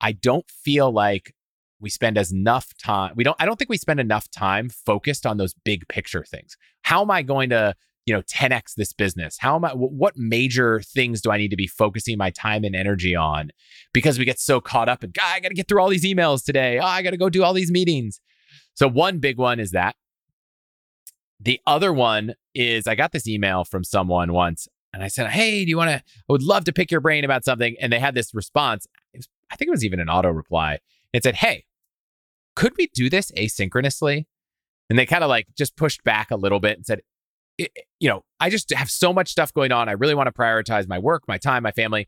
[0.00, 1.34] I don't feel like
[1.80, 5.26] we spend as enough time we don't i don't think we spend enough time focused
[5.26, 7.74] on those big picture things how am i going to
[8.06, 9.36] you know 10x this business?
[9.38, 12.74] How am i what major things do i need to be focusing my time and
[12.74, 13.50] energy on?
[13.92, 16.04] Because we get so caught up in god i got to get through all these
[16.04, 16.78] emails today.
[16.78, 18.20] Oh, i got to go do all these meetings.
[18.74, 19.96] So one big one is that.
[21.40, 25.64] The other one is i got this email from someone once and i said hey
[25.64, 27.98] do you want to i would love to pick your brain about something and they
[27.98, 28.86] had this response.
[29.14, 30.78] Was, i think it was even an auto reply.
[31.16, 31.64] It said, Hey,
[32.54, 34.26] could we do this asynchronously?
[34.90, 37.00] And they kind of like just pushed back a little bit and said,
[37.58, 39.88] You know, I just have so much stuff going on.
[39.88, 42.06] I really want to prioritize my work, my time, my family.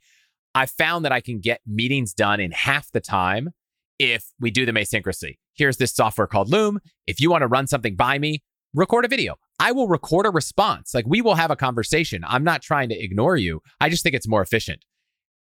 [0.54, 3.50] I found that I can get meetings done in half the time
[3.98, 5.38] if we do them asynchronously.
[5.54, 6.80] Here's this software called Loom.
[7.06, 8.42] If you want to run something by me,
[8.74, 9.36] record a video.
[9.58, 10.94] I will record a response.
[10.94, 12.22] Like we will have a conversation.
[12.26, 13.60] I'm not trying to ignore you.
[13.80, 14.84] I just think it's more efficient.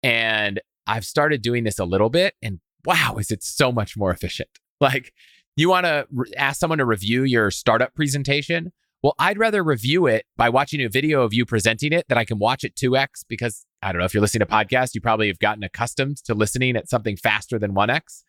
[0.04, 2.36] And I've started doing this a little bit.
[2.42, 4.50] And wow, is it so much more efficient?
[4.80, 5.12] Like,
[5.56, 8.72] you want to re- ask someone to review your startup presentation?
[9.04, 12.26] Well, I'd rather review it by watching a video of you presenting it that I
[12.26, 15.28] can watch at 2x because I don't know if you're listening to podcasts, you probably
[15.28, 18.24] have gotten accustomed to listening at something faster than 1x.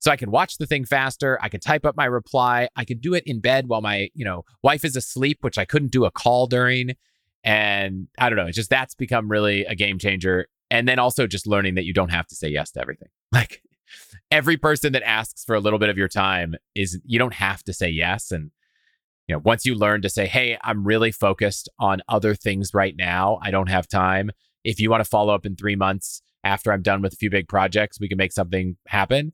[0.00, 1.38] So I can watch the thing faster.
[1.40, 2.68] I can type up my reply.
[2.76, 5.64] I can do it in bed while my, you know, wife is asleep, which I
[5.64, 6.94] couldn't do a call during.
[7.44, 10.48] And I don't know, it's just that's become really a game changer.
[10.70, 13.08] And then also just learning that you don't have to say yes to everything.
[13.30, 13.62] Like
[14.30, 17.62] every person that asks for a little bit of your time is you don't have
[17.64, 18.50] to say yes and
[19.28, 22.94] you know once you learn to say hey i'm really focused on other things right
[22.96, 23.38] now.
[23.42, 24.30] I don't have time.
[24.64, 27.30] If you want to follow up in 3 months after i'm done with a few
[27.30, 29.32] big projects we can make something happen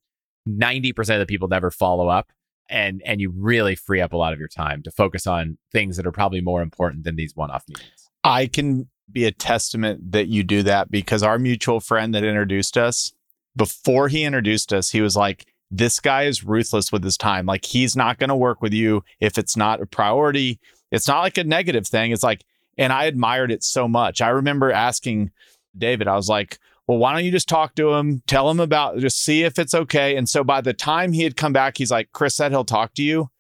[0.49, 2.31] 90% of the people never follow up
[2.69, 5.97] and and you really free up a lot of your time to focus on things
[5.97, 8.11] that are probably more important than these one-off meetings.
[8.23, 12.79] I can be a testament that you do that because our mutual friend that introduced
[12.79, 13.13] us
[13.57, 17.47] before he introduced us, he was like, this guy is ruthless with his time.
[17.47, 20.61] Like he's not going to work with you if it's not a priority.
[20.93, 22.13] It's not like a negative thing.
[22.13, 22.45] It's like,
[22.79, 24.21] and I admired it so much.
[24.21, 25.33] I remember asking
[25.77, 28.99] David, I was like, well, why don't you just talk to him, tell him about,
[28.99, 30.17] just see if it's okay.
[30.17, 32.95] And so by the time he had come back, he's like, Chris said he'll talk
[32.95, 33.31] to you.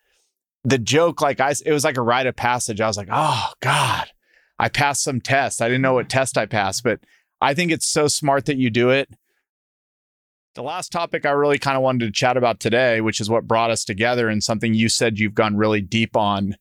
[0.65, 2.81] The joke, like I, it was like a rite of passage.
[2.81, 4.07] I was like, oh God,
[4.59, 5.61] I passed some tests.
[5.61, 7.01] I didn't know what test I passed, but
[7.41, 9.11] I think it's so smart that you do it.
[10.55, 13.49] The last topic I really kind of wanted to chat about today, which is what
[13.49, 16.57] brought us together and something you said you've gone really deep on,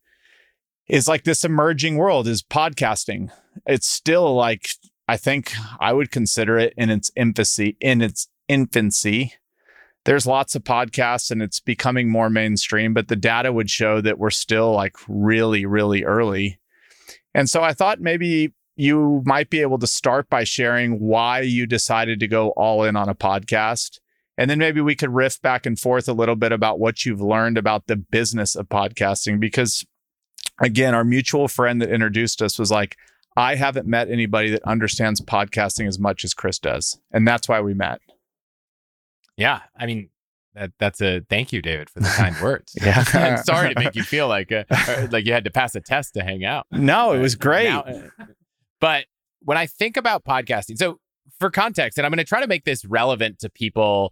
[0.87, 3.29] is like this emerging world is podcasting.
[3.67, 4.71] It's still like,
[5.07, 9.35] I think I would consider it in its infancy, in its infancy.
[10.05, 14.17] There's lots of podcasts and it's becoming more mainstream, but the data would show that
[14.17, 16.59] we're still like really, really early.
[17.35, 21.65] And so I thought maybe you might be able to start by sharing why you
[21.65, 23.99] decided to go all in on a podcast.
[24.37, 27.21] And then maybe we could riff back and forth a little bit about what you've
[27.21, 29.39] learned about the business of podcasting.
[29.39, 29.85] Because
[30.59, 32.97] again, our mutual friend that introduced us was like,
[33.35, 36.99] I haven't met anybody that understands podcasting as much as Chris does.
[37.11, 37.99] And that's why we met.
[39.37, 39.61] Yeah.
[39.77, 40.09] I mean,
[40.55, 42.75] that that's a thank you, David, for the kind words.
[42.79, 44.65] yeah, I'm sorry to make you feel like a,
[45.11, 46.67] like you had to pass a test to hang out.
[46.71, 47.69] No, it was great.
[47.69, 48.25] Now, uh,
[48.83, 49.05] but
[49.39, 50.99] when I think about podcasting, so
[51.39, 54.11] for context, and I'm going to try to make this relevant to people,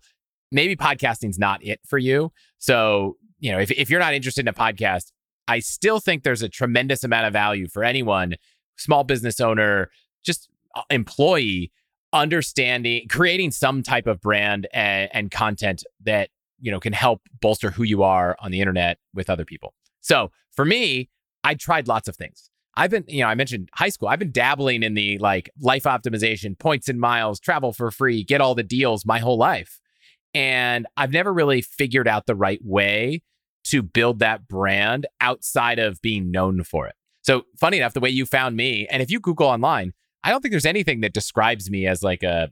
[0.50, 2.32] maybe podcasting's not it for you.
[2.58, 5.12] So, you know, if, if you're not interested in a podcast,
[5.50, 8.36] I still think there's a tremendous amount of value for anyone,
[8.78, 9.92] small business owner,
[10.24, 11.74] just uh, employee,
[12.14, 16.30] understanding, creating some type of brand and, and content that,
[16.62, 19.74] you know, can help bolster who you are on the internet with other people.
[20.00, 21.10] So for me,
[21.44, 22.51] I tried lots of things.
[22.76, 24.08] I've been, you know, I mentioned high school.
[24.08, 28.42] I've been dabbling in the like life optimization, points and miles, travel for free, get
[28.42, 29.80] all the deals my whole life.
[30.34, 33.24] And I've never really figured out the right way
[33.66, 36.96] to build that brand outside of being known for it.
[37.24, 39.94] So, funny enough, the way you found me, and if you Google online,
[40.24, 42.52] I don't think there's anything that describes me as like a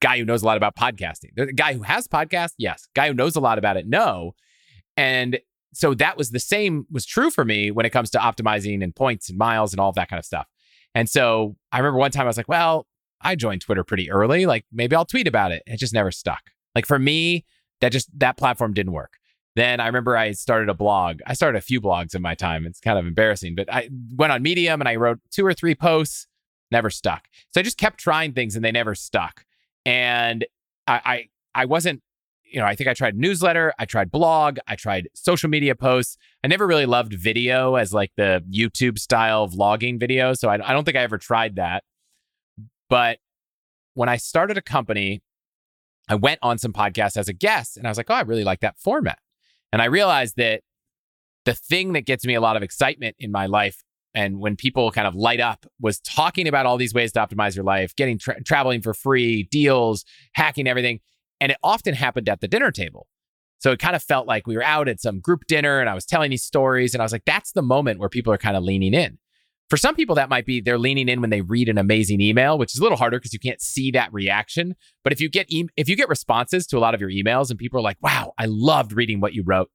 [0.00, 1.30] guy who knows a lot about podcasting.
[1.36, 2.88] The guy who has podcast, yes.
[2.94, 4.34] Guy who knows a lot about it, no.
[4.96, 5.38] And
[5.72, 8.94] so that was the same was true for me when it comes to optimizing and
[8.94, 10.46] points and miles and all that kind of stuff.
[10.94, 12.86] And so I remember one time I was like, well,
[13.20, 14.46] I joined Twitter pretty early.
[14.46, 15.62] Like maybe I'll tweet about it.
[15.66, 16.42] It just never stuck.
[16.74, 17.44] Like for me,
[17.80, 19.18] that just that platform didn't work.
[19.56, 21.20] Then I remember I started a blog.
[21.26, 22.64] I started a few blogs in my time.
[22.66, 25.74] It's kind of embarrassing, but I went on Medium and I wrote two or three
[25.74, 26.26] posts,
[26.70, 27.26] never stuck.
[27.52, 29.44] So I just kept trying things and they never stuck.
[29.84, 30.44] And
[30.86, 32.02] I I, I wasn't
[32.50, 36.16] you know, I think I tried newsletter, I tried blog, I tried social media posts.
[36.42, 40.34] I never really loved video as like the YouTube style vlogging video.
[40.34, 41.84] So I, I don't think I ever tried that.
[42.88, 43.18] But
[43.94, 45.20] when I started a company,
[46.08, 48.44] I went on some podcasts as a guest and I was like, oh, I really
[48.44, 49.18] like that format.
[49.72, 50.62] And I realized that
[51.44, 53.82] the thing that gets me a lot of excitement in my life
[54.14, 57.54] and when people kind of light up was talking about all these ways to optimize
[57.54, 61.00] your life, getting tra- traveling for free, deals, hacking everything.
[61.40, 63.06] And it often happened at the dinner table.
[63.58, 65.94] So it kind of felt like we were out at some group dinner and I
[65.94, 66.94] was telling these stories.
[66.94, 69.18] And I was like, that's the moment where people are kind of leaning in.
[69.68, 72.56] For some people, that might be they're leaning in when they read an amazing email,
[72.56, 74.74] which is a little harder because you can't see that reaction.
[75.04, 77.50] But if you get e- if you get responses to a lot of your emails
[77.50, 79.70] and people are like, "Wow, I loved reading what you wrote,"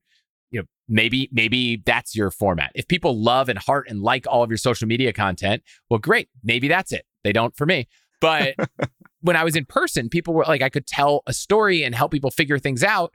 [0.49, 2.71] you know, maybe maybe that's your format.
[2.73, 5.61] If people love and heart and like all of your social media content,
[5.91, 7.05] well, great, maybe that's it.
[7.23, 7.87] They don't for me,
[8.19, 8.55] but
[9.23, 12.11] when I was in person, people were like, I could tell a story and help
[12.11, 13.13] people figure things out.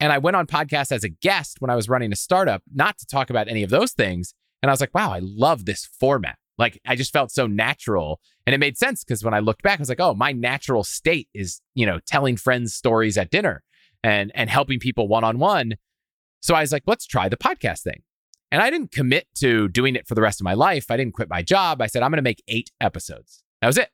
[0.00, 2.98] And I went on podcasts as a guest when I was running a startup, not
[2.98, 4.34] to talk about any of those things.
[4.62, 6.36] And I was like, wow, I love this format.
[6.58, 8.18] Like I just felt so natural.
[8.46, 10.84] And it made sense because when I looked back, I was like, oh, my natural
[10.84, 13.62] state is, you know, telling friends stories at dinner
[14.02, 15.74] and and helping people one-on-one.
[16.40, 18.02] So I was like, let's try the podcast thing.
[18.50, 20.90] And I didn't commit to doing it for the rest of my life.
[20.90, 21.82] I didn't quit my job.
[21.82, 23.42] I said, I'm going to make eight episodes.
[23.60, 23.90] That was it.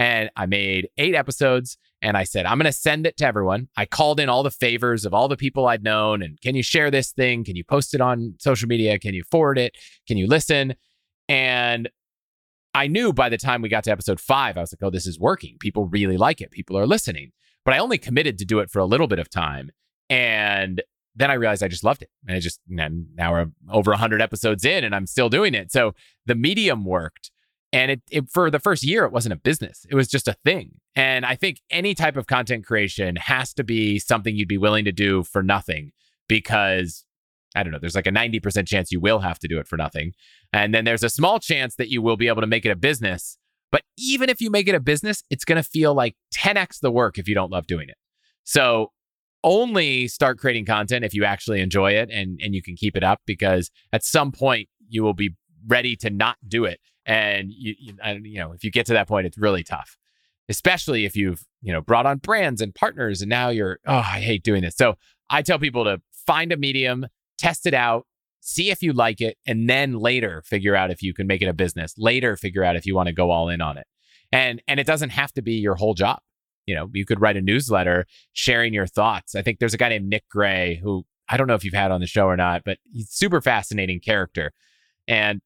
[0.00, 3.68] And I made eight episodes and I said, I'm going to send it to everyone.
[3.76, 6.22] I called in all the favors of all the people I'd known.
[6.22, 7.44] And can you share this thing?
[7.44, 8.98] Can you post it on social media?
[8.98, 9.76] Can you forward it?
[10.08, 10.74] Can you listen?
[11.28, 11.90] And
[12.72, 15.06] I knew by the time we got to episode five, I was like, oh, this
[15.06, 15.58] is working.
[15.60, 16.50] People really like it.
[16.50, 17.32] People are listening.
[17.66, 19.70] But I only committed to do it for a little bit of time.
[20.08, 20.82] And
[21.14, 22.08] then I realized I just loved it.
[22.26, 25.70] And I just, now we're over 100 episodes in and I'm still doing it.
[25.70, 25.92] So
[26.24, 27.30] the medium worked.
[27.72, 29.86] And it, it, for the first year, it wasn't a business.
[29.88, 30.72] It was just a thing.
[30.96, 34.84] And I think any type of content creation has to be something you'd be willing
[34.86, 35.92] to do for nothing
[36.28, 37.04] because
[37.54, 39.76] I don't know, there's like a 90% chance you will have to do it for
[39.76, 40.12] nothing.
[40.52, 42.76] And then there's a small chance that you will be able to make it a
[42.76, 43.38] business.
[43.72, 46.90] But even if you make it a business, it's going to feel like 10x the
[46.90, 47.96] work if you don't love doing it.
[48.44, 48.92] So
[49.42, 53.02] only start creating content if you actually enjoy it and, and you can keep it
[53.02, 55.34] up because at some point you will be
[55.66, 59.08] ready to not do it and you, you, you know, if you get to that
[59.08, 59.96] point, it's really tough,
[60.48, 64.20] especially if you've, you know, brought on brands and partners and now you're, oh, I
[64.20, 64.76] hate doing this.
[64.76, 64.96] So
[65.28, 67.06] I tell people to find a medium,
[67.38, 68.06] test it out,
[68.40, 71.48] see if you like it, and then later figure out if you can make it
[71.48, 71.94] a business.
[71.96, 73.86] Later figure out if you want to go all in on it.
[74.32, 76.20] And and it doesn't have to be your whole job.
[76.66, 79.34] You know, you could write a newsletter sharing your thoughts.
[79.34, 81.90] I think there's a guy named Nick Gray who I don't know if you've had
[81.90, 84.52] on the show or not, but he's super fascinating character.
[85.08, 85.40] And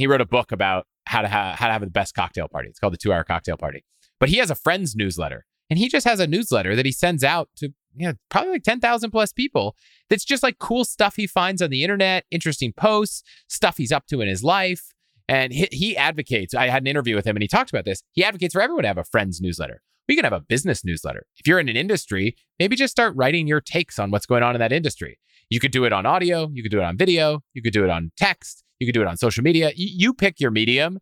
[0.00, 2.68] he wrote a book about how to ha- how to have the best cocktail party.
[2.68, 3.84] It's called the Two Hour Cocktail Party.
[4.20, 7.24] But he has a friends newsletter, and he just has a newsletter that he sends
[7.24, 9.76] out to you know probably like ten thousand plus people.
[10.08, 14.06] That's just like cool stuff he finds on the internet, interesting posts, stuff he's up
[14.08, 14.92] to in his life.
[15.26, 16.54] And he, he advocates.
[16.54, 18.02] I had an interview with him, and he talked about this.
[18.12, 19.80] He advocates for everyone to have a friends newsletter.
[20.06, 21.24] We can have a business newsletter.
[21.38, 24.54] If you're in an industry, maybe just start writing your takes on what's going on
[24.54, 25.18] in that industry.
[25.48, 27.84] You could do it on audio, you could do it on video, you could do
[27.84, 29.66] it on text, you could do it on social media.
[29.66, 30.98] Y- you pick your medium.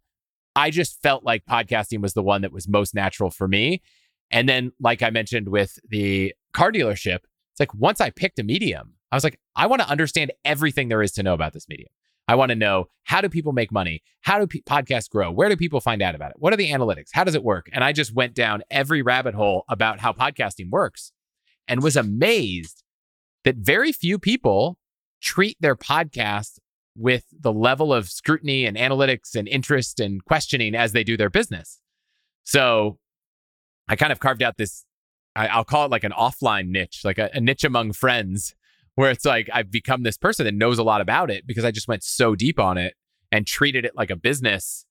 [0.54, 3.82] I just felt like podcasting was the one that was most natural for me.
[4.30, 7.20] And then, like I mentioned with the car dealership,
[7.52, 10.88] it's like once I picked a medium, I was like, I want to understand everything
[10.88, 11.90] there is to know about this medium.
[12.28, 14.02] I want to know how do people make money?
[14.20, 15.30] How do podcasts grow?
[15.30, 16.36] Where do people find out about it?
[16.38, 17.08] What are the analytics?
[17.12, 17.68] How does it work?
[17.72, 21.12] And I just went down every rabbit hole about how podcasting works
[21.68, 22.84] and was amazed
[23.44, 24.78] that very few people
[25.20, 26.58] treat their podcast
[26.96, 31.30] with the level of scrutiny and analytics and interest and questioning as they do their
[31.30, 31.80] business.
[32.44, 32.98] So
[33.88, 34.84] I kind of carved out this,
[35.34, 38.54] I, will call it like an offline niche, like a, a niche among friends,
[38.94, 41.70] where it's like I've become this person that knows a lot about it because I
[41.70, 42.94] just went so deep on it
[43.30, 44.84] and treated it like a business,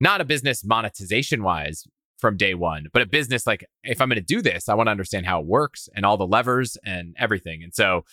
[0.00, 1.84] not a business monetization wise
[2.18, 4.86] from day one, but a business like if I'm going to do this, I want
[4.86, 7.62] to understand how it works and all the levers and everything.
[7.62, 8.04] And so,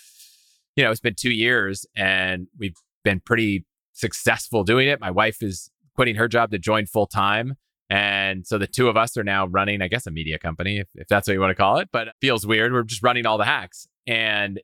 [0.75, 2.75] you know, it's been two years and we've
[3.07, 4.99] been pretty successful doing it.
[4.99, 7.55] My wife is quitting her job to join full time.
[7.89, 10.89] And so the two of us are now running, I guess, a media company, if,
[10.93, 12.73] if that's what you want to call it, but it feels weird.
[12.73, 13.87] We're just running all the hacks.
[14.05, 14.59] And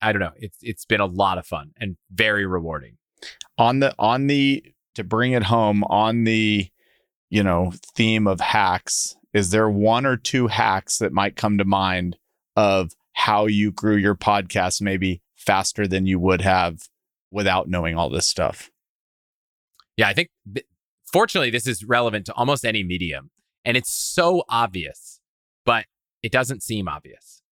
[0.00, 2.96] I don't know, it's it's been a lot of fun and very rewarding.
[3.58, 4.64] On the on the
[4.94, 6.68] to bring it home on the
[7.28, 11.64] you know theme of hacks, is there one or two hacks that might come to
[11.66, 12.16] mind
[12.56, 16.88] of how you grew your podcast maybe faster than you would have
[17.34, 18.70] without knowing all this stuff.
[19.96, 20.30] Yeah, I think
[21.12, 23.30] fortunately this is relevant to almost any medium
[23.64, 25.20] and it's so obvious,
[25.64, 25.86] but
[26.22, 27.42] it doesn't seem obvious.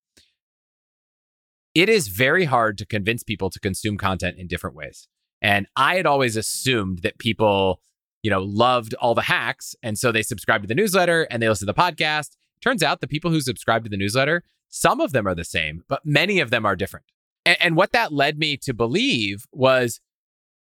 [1.74, 5.09] It is very hard to convince people to consume content in different ways.
[5.41, 7.80] And I had always assumed that people,
[8.22, 9.74] you know, loved all the hacks.
[9.83, 12.37] And so they subscribe to the newsletter and they listen to the podcast.
[12.61, 15.83] Turns out the people who subscribe to the newsletter, some of them are the same,
[15.89, 17.07] but many of them are different.
[17.45, 20.01] And, and what that led me to believe was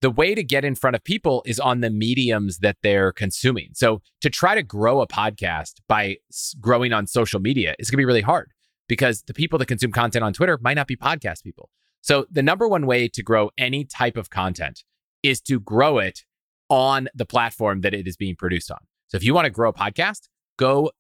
[0.01, 3.71] the way to get in front of people is on the mediums that they're consuming.
[3.75, 6.17] So to try to grow a podcast by
[6.59, 8.51] growing on social media is going to be really hard
[8.89, 11.69] because the people that consume content on Twitter might not be podcast people.
[12.01, 14.85] So the number one way to grow any type of content
[15.23, 16.25] is to grow it
[16.71, 18.79] on the platform that it is being produced on.
[19.09, 20.93] So if you want to grow a podcast, go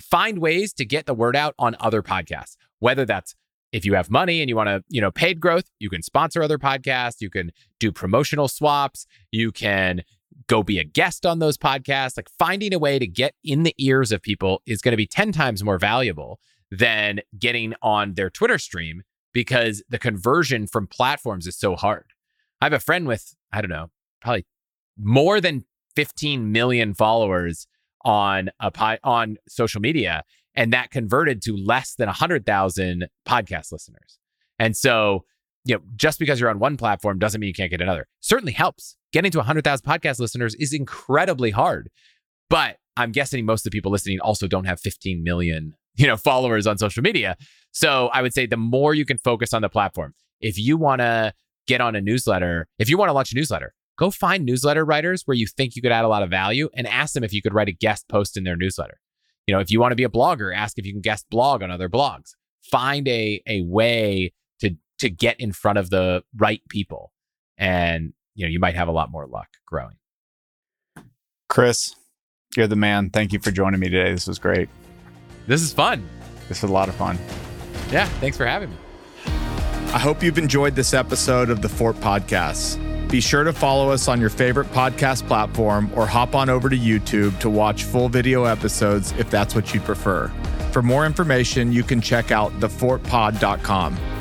[0.00, 3.34] find ways to get the word out on other podcasts, whether that's
[3.74, 6.44] if you have money and you want to, you know, paid growth, you can sponsor
[6.44, 7.50] other podcasts, you can
[7.80, 10.02] do promotional swaps, you can
[10.46, 12.16] go be a guest on those podcasts.
[12.16, 15.08] Like finding a way to get in the ears of people is going to be
[15.08, 16.38] 10 times more valuable
[16.70, 19.02] than getting on their Twitter stream
[19.32, 22.06] because the conversion from platforms is so hard.
[22.60, 23.90] I have a friend with, I don't know,
[24.22, 24.46] probably
[24.96, 25.64] more than
[25.96, 27.66] 15 million followers
[28.04, 30.22] on a on social media
[30.56, 34.18] and that converted to less than 100,000 podcast listeners.
[34.58, 35.24] And so,
[35.64, 38.06] you know, just because you're on one platform doesn't mean you can't get another.
[38.20, 38.96] Certainly helps.
[39.12, 41.90] Getting to 100,000 podcast listeners is incredibly hard.
[42.50, 46.16] But I'm guessing most of the people listening also don't have 15 million, you know,
[46.16, 47.36] followers on social media.
[47.72, 50.14] So, I would say the more you can focus on the platform.
[50.40, 51.32] If you want to
[51.66, 55.22] get on a newsletter, if you want to launch a newsletter, go find newsletter writers
[55.24, 57.40] where you think you could add a lot of value and ask them if you
[57.40, 58.98] could write a guest post in their newsletter.
[59.46, 61.62] You know, if you want to be a blogger, ask if you can guest blog
[61.62, 62.32] on other blogs.
[62.70, 67.12] Find a a way to to get in front of the right people,
[67.58, 69.96] and you know you might have a lot more luck growing.
[71.48, 71.94] Chris,
[72.56, 73.10] you're the man.
[73.10, 74.12] Thank you for joining me today.
[74.12, 74.68] This was great.
[75.46, 76.08] This is fun.
[76.48, 77.18] This is a lot of fun.
[77.90, 78.76] Yeah, thanks for having me.
[79.92, 82.93] I hope you've enjoyed this episode of the Fort Podcasts.
[83.14, 86.76] Be sure to follow us on your favorite podcast platform or hop on over to
[86.76, 90.32] YouTube to watch full video episodes if that's what you prefer.
[90.72, 94.13] For more information, you can check out thefortpod.com.